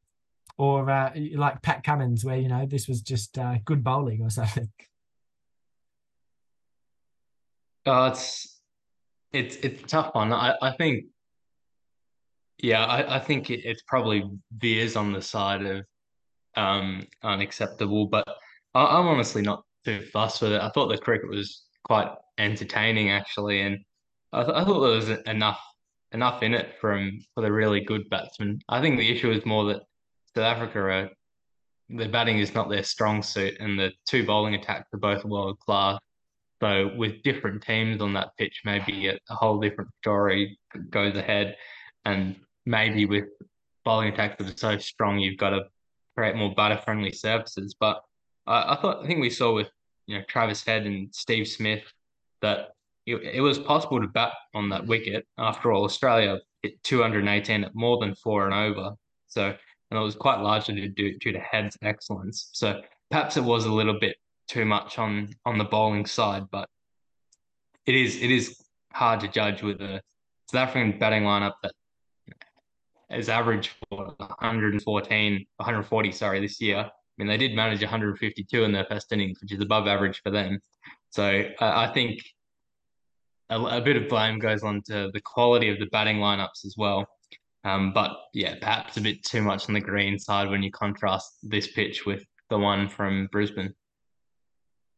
or 0.58 0.90
uh, 0.90 1.12
like 1.34 1.62
Pat 1.62 1.84
Cummins, 1.84 2.24
where, 2.24 2.36
you 2.36 2.48
know, 2.48 2.66
this 2.66 2.88
was 2.88 3.00
just 3.00 3.38
uh, 3.38 3.56
good 3.64 3.82
bowling 3.82 4.22
or 4.22 4.30
something? 4.30 4.68
Oh, 7.86 8.06
it's 8.08 8.60
it's 9.32 9.56
it's 9.56 9.82
a 9.82 9.86
tough 9.86 10.14
one. 10.14 10.32
I, 10.32 10.54
I 10.60 10.72
think, 10.72 11.06
yeah, 12.58 12.84
I, 12.84 13.16
I 13.16 13.18
think 13.18 13.50
it, 13.50 13.60
it's 13.64 13.82
probably 13.86 14.24
veers 14.56 14.96
on 14.96 15.12
the 15.12 15.22
side 15.22 15.64
of 15.64 15.84
um, 16.54 17.06
unacceptable. 17.22 18.06
But 18.06 18.28
I, 18.74 18.98
am 18.98 19.06
honestly 19.06 19.42
not 19.42 19.64
too 19.84 20.02
fussed 20.12 20.42
with 20.42 20.52
it. 20.52 20.60
I 20.60 20.70
thought 20.70 20.88
the 20.88 20.98
cricket 20.98 21.30
was 21.30 21.64
quite 21.84 22.10
entertaining 22.38 23.10
actually, 23.10 23.62
and 23.62 23.78
I, 24.32 24.44
th- 24.44 24.56
I 24.56 24.64
thought 24.64 24.80
there 24.80 24.96
was 24.96 25.08
enough 25.26 25.60
enough 26.12 26.42
in 26.42 26.52
it 26.54 26.74
from 26.78 27.18
for 27.34 27.42
the 27.42 27.52
really 27.52 27.80
good 27.80 28.08
batsmen. 28.10 28.60
I 28.68 28.80
think 28.80 28.98
the 28.98 29.10
issue 29.10 29.30
is 29.30 29.46
more 29.46 29.64
that 29.66 29.82
South 30.34 30.44
Africa 30.44 30.78
are 30.78 31.10
the 31.88 32.08
batting 32.08 32.38
is 32.38 32.54
not 32.54 32.70
their 32.70 32.82
strong 32.82 33.22
suit, 33.22 33.56
and 33.60 33.78
the 33.78 33.92
two 34.06 34.24
bowling 34.24 34.54
attacks 34.54 34.88
are 34.94 34.98
both 34.98 35.24
world 35.24 35.58
class. 35.60 35.98
So 36.60 36.90
with 36.96 37.22
different 37.22 37.62
teams 37.62 38.00
on 38.00 38.12
that 38.14 38.30
pitch, 38.38 38.62
maybe 38.64 39.08
a, 39.08 39.18
a 39.28 39.34
whole 39.34 39.60
different 39.60 39.90
story 40.00 40.58
goes 40.90 41.16
ahead, 41.16 41.56
and 42.04 42.36
maybe 42.64 43.04
with 43.04 43.24
bowling 43.84 44.08
attacks 44.12 44.36
that 44.38 44.54
are 44.54 44.56
so 44.56 44.78
strong, 44.78 45.18
you've 45.18 45.38
got 45.38 45.50
to 45.50 45.64
create 46.16 46.36
more 46.36 46.54
batter 46.54 46.78
friendly 46.78 47.12
surfaces. 47.12 47.74
But 47.78 48.02
I, 48.46 48.74
I 48.74 48.78
thought 48.80 49.04
I 49.04 49.06
think 49.06 49.20
we 49.20 49.30
saw 49.30 49.54
with 49.54 49.68
you 50.06 50.18
know 50.18 50.24
Travis 50.28 50.64
Head 50.64 50.86
and 50.86 51.14
Steve 51.14 51.48
Smith 51.48 51.82
that 52.40 52.70
it, 53.06 53.16
it 53.16 53.40
was 53.40 53.58
possible 53.58 54.00
to 54.00 54.06
bat 54.06 54.32
on 54.54 54.68
that 54.70 54.86
wicket. 54.86 55.26
After 55.38 55.72
all, 55.72 55.84
Australia 55.84 56.40
hit 56.62 56.82
218 56.84 57.64
at 57.64 57.74
more 57.74 57.98
than 57.98 58.14
four 58.14 58.46
and 58.46 58.54
over. 58.54 58.94
So 59.26 59.54
and 59.92 60.00
it 60.00 60.02
was 60.02 60.14
quite 60.14 60.40
largely 60.40 60.88
due, 60.88 61.18
due 61.18 61.32
to 61.32 61.38
Head's 61.38 61.76
excellence. 61.82 62.48
So 62.54 62.80
perhaps 63.10 63.36
it 63.36 63.44
was 63.44 63.66
a 63.66 63.72
little 63.72 64.00
bit 64.00 64.16
too 64.48 64.64
much 64.64 64.98
on 64.98 65.28
on 65.44 65.58
the 65.58 65.64
bowling 65.64 66.06
side, 66.06 66.44
but 66.50 66.66
it 67.84 67.94
is 67.94 68.16
it 68.16 68.30
is 68.30 68.58
hard 68.94 69.20
to 69.20 69.28
judge 69.28 69.62
with 69.62 69.82
a 69.82 70.00
South 70.50 70.68
African 70.68 70.98
batting 70.98 71.24
lineup 71.24 71.54
that 71.62 71.72
as 73.10 73.28
average 73.28 73.76
for 73.90 74.14
114, 74.16 75.46
140, 75.56 76.12
sorry, 76.12 76.40
this 76.40 76.58
year. 76.58 76.78
I 76.78 76.90
mean, 77.18 77.28
they 77.28 77.36
did 77.36 77.54
manage 77.54 77.82
152 77.82 78.64
in 78.64 78.72
their 78.72 78.86
first 78.86 79.12
innings, 79.12 79.42
which 79.42 79.52
is 79.52 79.60
above 79.60 79.86
average 79.86 80.22
for 80.22 80.30
them. 80.30 80.58
So 81.10 81.44
uh, 81.60 81.72
I 81.76 81.92
think 81.92 82.22
a, 83.50 83.60
a, 83.60 83.80
bit 83.82 83.96
of 83.96 84.08
blame 84.08 84.38
goes 84.38 84.62
on 84.62 84.80
to 84.86 85.10
the 85.12 85.20
quality 85.20 85.68
of 85.68 85.78
the 85.78 85.84
batting 85.92 86.16
lineups 86.16 86.64
as 86.64 86.76
well. 86.78 87.06
Um, 87.64 87.92
but 87.92 88.10
yeah, 88.34 88.56
perhaps 88.60 88.96
a 88.96 89.00
bit 89.00 89.22
too 89.24 89.42
much 89.42 89.68
on 89.68 89.74
the 89.74 89.80
green 89.80 90.18
side 90.18 90.48
when 90.48 90.62
you 90.62 90.70
contrast 90.70 91.38
this 91.42 91.68
pitch 91.68 92.04
with 92.04 92.24
the 92.50 92.58
one 92.58 92.88
from 92.88 93.28
Brisbane. 93.30 93.74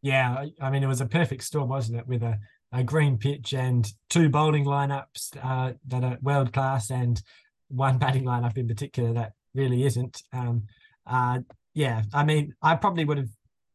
Yeah, 0.02 0.46
I 0.60 0.70
mean, 0.70 0.82
it 0.82 0.86
was 0.86 1.00
a 1.00 1.06
perfect 1.06 1.44
storm, 1.44 1.68
wasn't 1.68 1.98
it? 1.98 2.06
With 2.06 2.22
a, 2.22 2.38
a 2.72 2.82
green 2.82 3.18
pitch 3.18 3.54
and 3.54 3.86
two 4.10 4.28
bowling 4.28 4.64
lineups 4.64 5.36
uh, 5.42 5.74
that 5.88 6.04
are 6.04 6.18
world 6.22 6.52
class 6.52 6.90
and 6.90 7.22
one 7.68 7.98
batting 7.98 8.24
lineup 8.24 8.56
in 8.56 8.68
particular 8.68 9.12
that 9.14 9.32
really 9.54 9.84
isn't. 9.84 10.22
Um, 10.32 10.64
uh, 11.06 11.40
yeah, 11.74 12.02
I 12.12 12.24
mean, 12.24 12.54
I 12.62 12.76
probably 12.76 13.04
would 13.04 13.18
have 13.18 13.30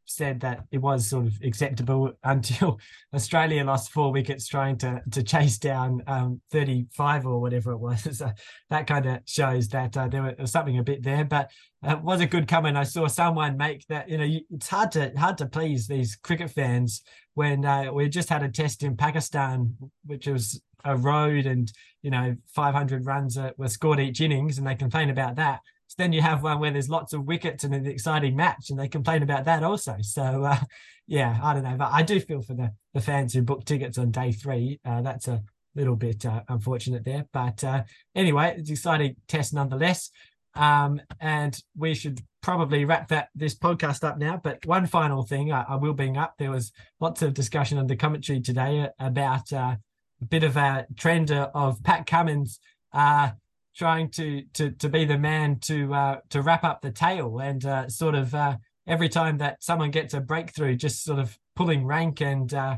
said 0.10 0.40
that 0.42 0.66
it 0.72 0.80
was 0.80 1.10
sort 1.10 1.28
of 1.28 1.34
acceptable 1.44 2.12
until 2.24 2.80
Australia 3.14 3.64
lost 3.64 3.92
four 3.92 4.12
wickets 4.12 4.48
trying 4.48 4.78
to 4.78 5.02
to 5.12 5.24
chase 5.24 5.58
down 5.58 6.02
um, 6.08 6.42
35 6.52 7.26
or 7.26 7.40
whatever 7.40 7.72
it 7.72 7.78
was. 7.78 8.18
so 8.18 8.32
that 8.70 8.88
kind 8.88 9.06
of 9.06 9.20
shows 9.26 9.68
that 9.70 9.96
uh, 9.96 10.08
there 10.08 10.36
was 10.38 10.52
something 10.52 10.78
a 10.78 10.84
bit 10.84 11.04
there, 11.04 11.26
but 11.26 11.52
it 11.84 12.02
was 12.02 12.22
a 12.22 12.26
good 12.26 12.48
comment. 12.48 12.78
I 12.78 12.84
saw 12.84 13.08
someone 13.08 13.58
make 13.58 13.86
that. 13.88 14.10
You 14.10 14.18
know, 14.18 14.40
it's 14.52 14.68
hard 14.68 14.92
to 14.94 15.12
hard 15.18 15.38
to 15.40 15.46
please 15.46 15.88
these 15.88 16.16
cricket 16.16 16.52
fans 16.52 17.02
when 17.36 17.64
uh, 17.64 17.92
we 17.94 18.10
just 18.10 18.30
had 18.30 18.44
a 18.44 18.50
test 18.50 18.84
in 18.84 18.98
Pakistan, 18.98 19.76
which 20.06 20.28
was 20.28 20.62
a 20.86 20.96
road 20.96 21.46
and 21.46 21.72
you 22.02 22.10
know 22.10 22.36
500 22.48 23.06
runs 23.06 23.38
were 23.58 23.68
scored 23.68 24.00
each 24.00 24.22
innings 24.22 24.58
and 24.58 24.66
they 24.66 24.76
complain 24.76 25.10
about 25.10 25.36
that 25.36 25.60
so 25.90 25.96
then 25.98 26.14
you 26.14 26.22
have 26.22 26.44
one 26.44 26.60
where 26.60 26.72
there's 26.72 26.90
lots 26.90 27.14
of 27.14 27.26
wickets 27.26 27.64
and 27.64 27.74
an 27.74 27.86
exciting 27.86 28.36
match 28.36 28.70
and 28.70 28.80
they 28.80 28.88
complain 28.88 29.24
about 29.24 29.46
that 29.46 29.64
also 29.64 29.96
so 30.02 30.44
uh, 30.44 30.60
yeah 31.08 31.40
i 31.44 31.54
don't 31.54 31.64
know 31.64 31.76
but 31.78 31.92
i 31.92 32.02
do 32.02 32.20
feel 32.20 32.42
for 32.42 32.54
the 32.54 32.72
the 32.94 33.02
fans 33.02 33.34
who 33.34 33.42
booked 33.42 33.68
tickets 33.68 33.98
on 33.98 34.12
day 34.12 34.32
three 34.32 34.80
uh, 34.86 35.02
that's 35.02 35.28
a 35.28 35.42
little 35.76 35.96
bit 35.96 36.26
uh, 36.26 36.42
unfortunate 36.50 37.04
there 37.04 37.26
but 37.34 37.64
uh, 37.64 37.84
anyway 38.16 38.56
it's 38.58 38.70
exciting 38.70 39.16
test 39.28 39.54
nonetheless 39.54 40.12
um, 40.56 41.02
and 41.20 41.62
we 41.78 41.94
should 41.94 42.22
probably 42.42 42.86
wrap 42.86 43.10
that 43.10 43.30
this 43.36 43.56
podcast 43.56 44.04
up 44.04 44.18
now. 44.18 44.40
But 44.44 44.66
one 44.66 44.88
final 44.88 45.24
thing 45.24 45.52
I, 45.52 45.64
I 45.70 45.76
will 45.76 45.94
bring 45.94 46.18
up: 46.18 46.36
there 46.38 46.52
was 46.52 46.72
lots 47.00 47.22
of 47.22 47.34
discussion 47.34 47.78
on 47.78 47.88
the 47.88 47.96
commentary 47.96 48.42
today 48.42 48.90
about 49.00 49.52
uh, 49.54 49.76
a 50.22 50.26
bit 50.26 50.44
of 50.44 50.58
a 50.58 50.86
trend 50.98 51.32
of 51.32 51.84
Pat 51.84 52.06
Cummins 52.06 52.60
uh, 52.94 53.32
trying 53.80 54.10
to 54.10 54.44
to 54.54 54.72
to 54.72 54.90
be 54.90 55.06
the 55.06 55.18
man 55.18 55.58
to 55.58 55.94
uh, 55.94 56.20
to 56.30 56.42
wrap 56.42 56.66
up 56.66 56.82
the 56.82 56.92
tail 56.92 57.40
and 57.40 57.66
uh, 57.66 57.88
sort 57.88 58.14
of 58.14 58.36
uh, 58.36 58.58
every 58.86 59.08
time 59.08 59.38
that 59.38 59.64
someone 59.64 59.90
gets 59.90 60.14
a 60.14 60.20
breakthrough, 60.20 60.76
just 60.76 61.04
sort 61.04 61.18
of 61.18 61.40
pulling 61.56 61.86
rank 61.86 62.22
and 62.22 62.54
uh, 62.54 62.76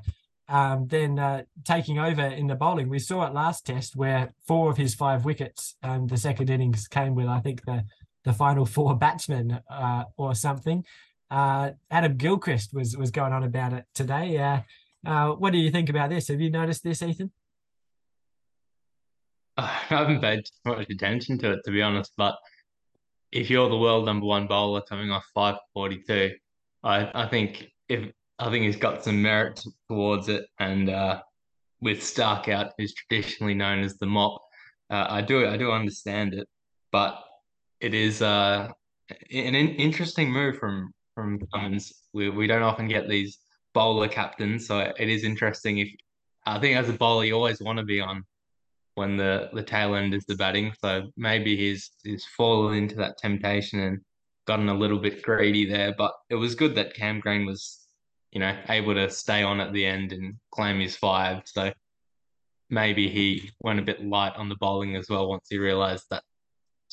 um, 0.48 0.88
then 0.88 1.18
uh, 1.18 1.42
taking 1.64 1.98
over 1.98 2.22
in 2.22 2.46
the 2.46 2.56
bowling. 2.56 2.88
We 2.88 3.00
saw 3.00 3.26
it 3.26 3.34
last 3.34 3.66
test 3.66 3.96
where 3.96 4.32
four 4.48 4.70
of 4.70 4.78
his 4.78 4.94
five 4.94 5.26
wickets 5.26 5.76
um, 5.82 6.06
the 6.06 6.18
second 6.18 6.52
innings 6.52 6.88
came 6.88 7.16
with 7.16 7.28
I 7.28 7.40
think 7.40 7.66
the 7.66 7.84
the 8.24 8.34
final 8.34 8.68
four 8.68 8.96
batsmen 8.96 9.60
or 10.18 10.36
something. 10.36 10.86
Adam 11.32 12.16
Gilchrist 12.18 12.76
was 12.76 12.96
was 12.96 13.10
going 13.10 13.34
on 13.34 13.44
about 13.44 13.74
it 13.74 13.86
today. 13.96 14.62
Uh, 15.04 15.30
what 15.32 15.52
do 15.52 15.58
you 15.58 15.72
think 15.72 15.90
about 15.90 16.12
this? 16.12 16.28
Have 16.28 16.40
you 16.40 16.52
noticed 16.52 16.84
this, 16.84 17.02
Ethan? 17.02 17.32
I 19.89 19.95
haven't 19.95 20.21
paid 20.21 20.43
too 20.45 20.76
much 20.76 20.89
attention 20.89 21.38
to 21.39 21.52
it, 21.54 21.60
to 21.65 21.71
be 21.71 21.82
honest. 21.82 22.13
But 22.17 22.36
if 23.32 23.50
you're 23.50 23.69
the 23.69 23.78
world 23.78 24.06
number 24.06 24.26
one 24.26 24.47
bowler 24.47 24.82
coming 24.82 25.12
off 25.12 25.26
542, 25.36 26.36
I, 26.84 27.12
I 27.13 27.28
think 27.28 27.67
if 27.88 28.12
I 28.39 28.50
think 28.50 28.65
he's 28.65 28.76
got 28.76 29.04
some 29.04 29.21
merit 29.21 29.63
towards 29.88 30.28
it. 30.28 30.45
And 30.60 30.89
uh, 30.89 31.21
with 31.80 32.00
Starc 32.00 32.50
out, 32.50 32.74
who's 32.78 32.93
traditionally 32.93 33.54
known 33.54 33.84
as 33.84 33.97
the 33.97 34.08
mop, 34.08 34.41
uh, 34.89 35.06
I 35.10 35.21
do 35.21 35.47
I 35.47 35.58
do 35.58 35.71
understand 35.71 36.34
it, 36.34 36.47
but 36.91 37.24
it 37.80 37.93
is 37.93 38.21
uh, 38.21 38.69
an 39.10 39.56
interesting 39.56 40.32
move 40.32 40.58
from 40.58 40.91
from 41.13 41.39
Cummins. 41.54 41.93
We 42.13 42.30
we 42.30 42.47
don't 42.47 42.63
often 42.63 42.88
get 42.88 43.08
these 43.08 43.38
bowler 43.74 44.08
captains, 44.08 44.67
So 44.67 44.91
it 44.97 45.08
is 45.08 45.24
interesting 45.24 45.78
if 45.78 45.89
I 46.45 46.60
think 46.60 46.76
as 46.78 46.89
a 46.89 46.93
bowler 46.93 47.26
you 47.26 47.36
always 47.36 47.62
want 47.62 47.78
to 47.78 47.86
be 47.86 48.02
on 48.02 48.26
when 48.95 49.17
the 49.17 49.49
the 49.54 49.63
tail 49.63 49.95
end 49.95 50.13
is 50.13 50.25
the 50.25 50.36
batting. 50.36 50.73
So 50.82 51.12
maybe 51.17 51.56
he's 51.56 51.91
he's 52.04 52.25
fallen 52.25 52.75
into 52.75 52.95
that 52.95 53.17
temptation 53.17 53.80
and 53.80 53.99
gotten 54.45 54.69
a 54.69 54.73
little 54.73 54.99
bit 54.99 55.21
greedy 55.21 55.65
there. 55.65 55.93
But 55.97 56.13
it 56.30 56.36
was 56.36 56.56
good 56.56 56.75
that 56.75 56.93
Cam 56.93 57.19
Green 57.19 57.45
was, 57.45 57.88
you 58.32 58.39
know, 58.39 58.56
able 58.69 58.93
to 58.93 59.10
stay 59.10 59.43
on 59.43 59.60
at 59.60 59.73
the 59.73 59.86
end 59.86 60.13
and 60.13 60.36
claim 60.51 60.80
his 60.80 60.95
five. 60.95 61.43
So 61.45 61.71
maybe 62.69 63.10
he 63.10 63.51
went 63.60 63.80
a 63.80 63.84
bit 63.84 64.04
light 64.06 64.36
on 64.36 64.49
the 64.49 64.56
bowling 64.56 64.95
as 64.95 65.10
well 65.10 65.30
once 65.30 65.47
he 65.49 65.58
realised 65.58 66.06
that 66.10 66.23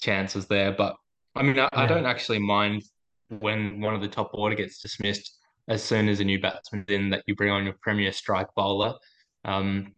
chance 0.01 0.35
was 0.35 0.47
there. 0.47 0.73
But 0.73 0.97
I 1.35 1.43
mean, 1.43 1.59
I. 1.59 1.69
I 1.73 1.87
don't 1.87 2.07
actually 2.07 2.41
mind 2.41 2.83
when 3.29 3.81
one 3.81 3.95
of 3.95 4.01
the 4.01 4.09
top 4.09 4.31
order 4.33 4.57
gets 4.57 4.81
dismissed 4.81 5.39
as 5.69 5.83
soon 5.83 6.09
as 6.09 6.21
a 6.21 6.25
new 6.25 6.41
batsman's 6.41 6.89
in 6.89 7.11
that 7.11 7.23
you 7.27 7.35
bring 7.35 7.51
on 7.51 7.65
your 7.65 7.77
premier 7.83 8.13
strike 8.13 8.49
bowler. 8.57 8.95
Um, 9.45 9.95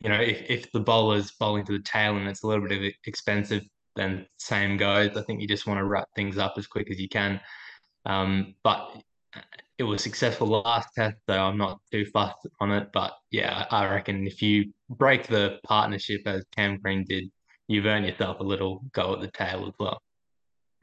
you 0.00 0.08
know, 0.08 0.20
if, 0.20 0.42
if 0.48 0.72
the 0.72 0.80
bowler's 0.80 1.30
bowling 1.32 1.64
to 1.66 1.72
the 1.72 1.84
tail 1.84 2.16
and 2.16 2.28
it's 2.28 2.42
a 2.42 2.46
little 2.46 2.68
bit 2.68 2.94
expensive, 3.06 3.62
then 3.96 4.26
same 4.38 4.76
goes. 4.76 5.16
I 5.16 5.22
think 5.22 5.40
you 5.40 5.48
just 5.48 5.66
want 5.66 5.78
to 5.78 5.84
wrap 5.84 6.08
things 6.16 6.38
up 6.38 6.54
as 6.56 6.66
quick 6.66 6.90
as 6.90 7.00
you 7.00 7.08
can. 7.08 7.40
Um, 8.06 8.54
but 8.62 9.02
it 9.78 9.84
was 9.84 10.02
successful 10.02 10.46
last 10.46 10.88
test, 10.94 11.16
so 11.28 11.34
I'm 11.34 11.58
not 11.58 11.80
too 11.90 12.04
fussed 12.06 12.46
on 12.60 12.70
it. 12.70 12.90
But 12.92 13.12
yeah, 13.30 13.66
I 13.70 13.86
reckon 13.86 14.26
if 14.26 14.42
you 14.42 14.72
break 14.88 15.26
the 15.26 15.58
partnership 15.64 16.22
as 16.26 16.44
Cam 16.54 16.78
Green 16.78 17.04
did, 17.04 17.30
you've 17.68 17.86
earned 17.86 18.06
yourself 18.06 18.40
a 18.40 18.44
little 18.44 18.84
go 18.92 19.14
at 19.14 19.20
the 19.20 19.30
tail 19.30 19.66
as 19.66 19.74
well. 19.78 20.00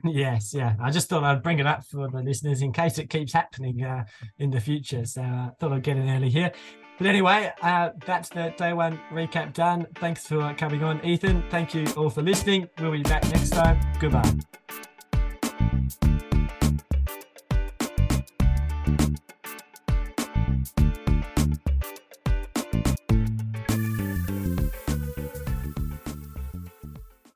Yes, 0.03 0.53
yeah. 0.53 0.75
I 0.81 0.89
just 0.89 1.09
thought 1.09 1.23
I'd 1.23 1.43
bring 1.43 1.59
it 1.59 1.67
up 1.67 1.85
for 1.85 2.09
the 2.09 2.23
listeners 2.23 2.61
in 2.61 2.73
case 2.73 2.97
it 2.97 3.09
keeps 3.09 3.33
happening 3.33 3.83
uh, 3.83 4.05
in 4.39 4.49
the 4.49 4.59
future. 4.59 5.05
So 5.05 5.21
I 5.21 5.25
uh, 5.25 5.49
thought 5.59 5.73
I'd 5.73 5.83
get 5.83 5.97
in 5.97 6.09
early 6.09 6.29
here. 6.29 6.51
But 6.97 7.07
anyway, 7.07 7.51
uh, 7.61 7.89
that's 8.05 8.29
the 8.29 8.53
day 8.57 8.73
one 8.73 8.99
recap 9.11 9.53
done. 9.53 9.87
Thanks 9.95 10.27
for 10.27 10.53
coming 10.53 10.83
on, 10.83 11.03
Ethan. 11.03 11.43
Thank 11.49 11.73
you 11.73 11.85
all 11.97 12.09
for 12.09 12.21
listening. 12.21 12.69
We'll 12.79 12.91
be 12.91 13.03
back 13.03 13.23
next 13.31 13.49
time. 13.49 13.79
Goodbye. 13.99 14.31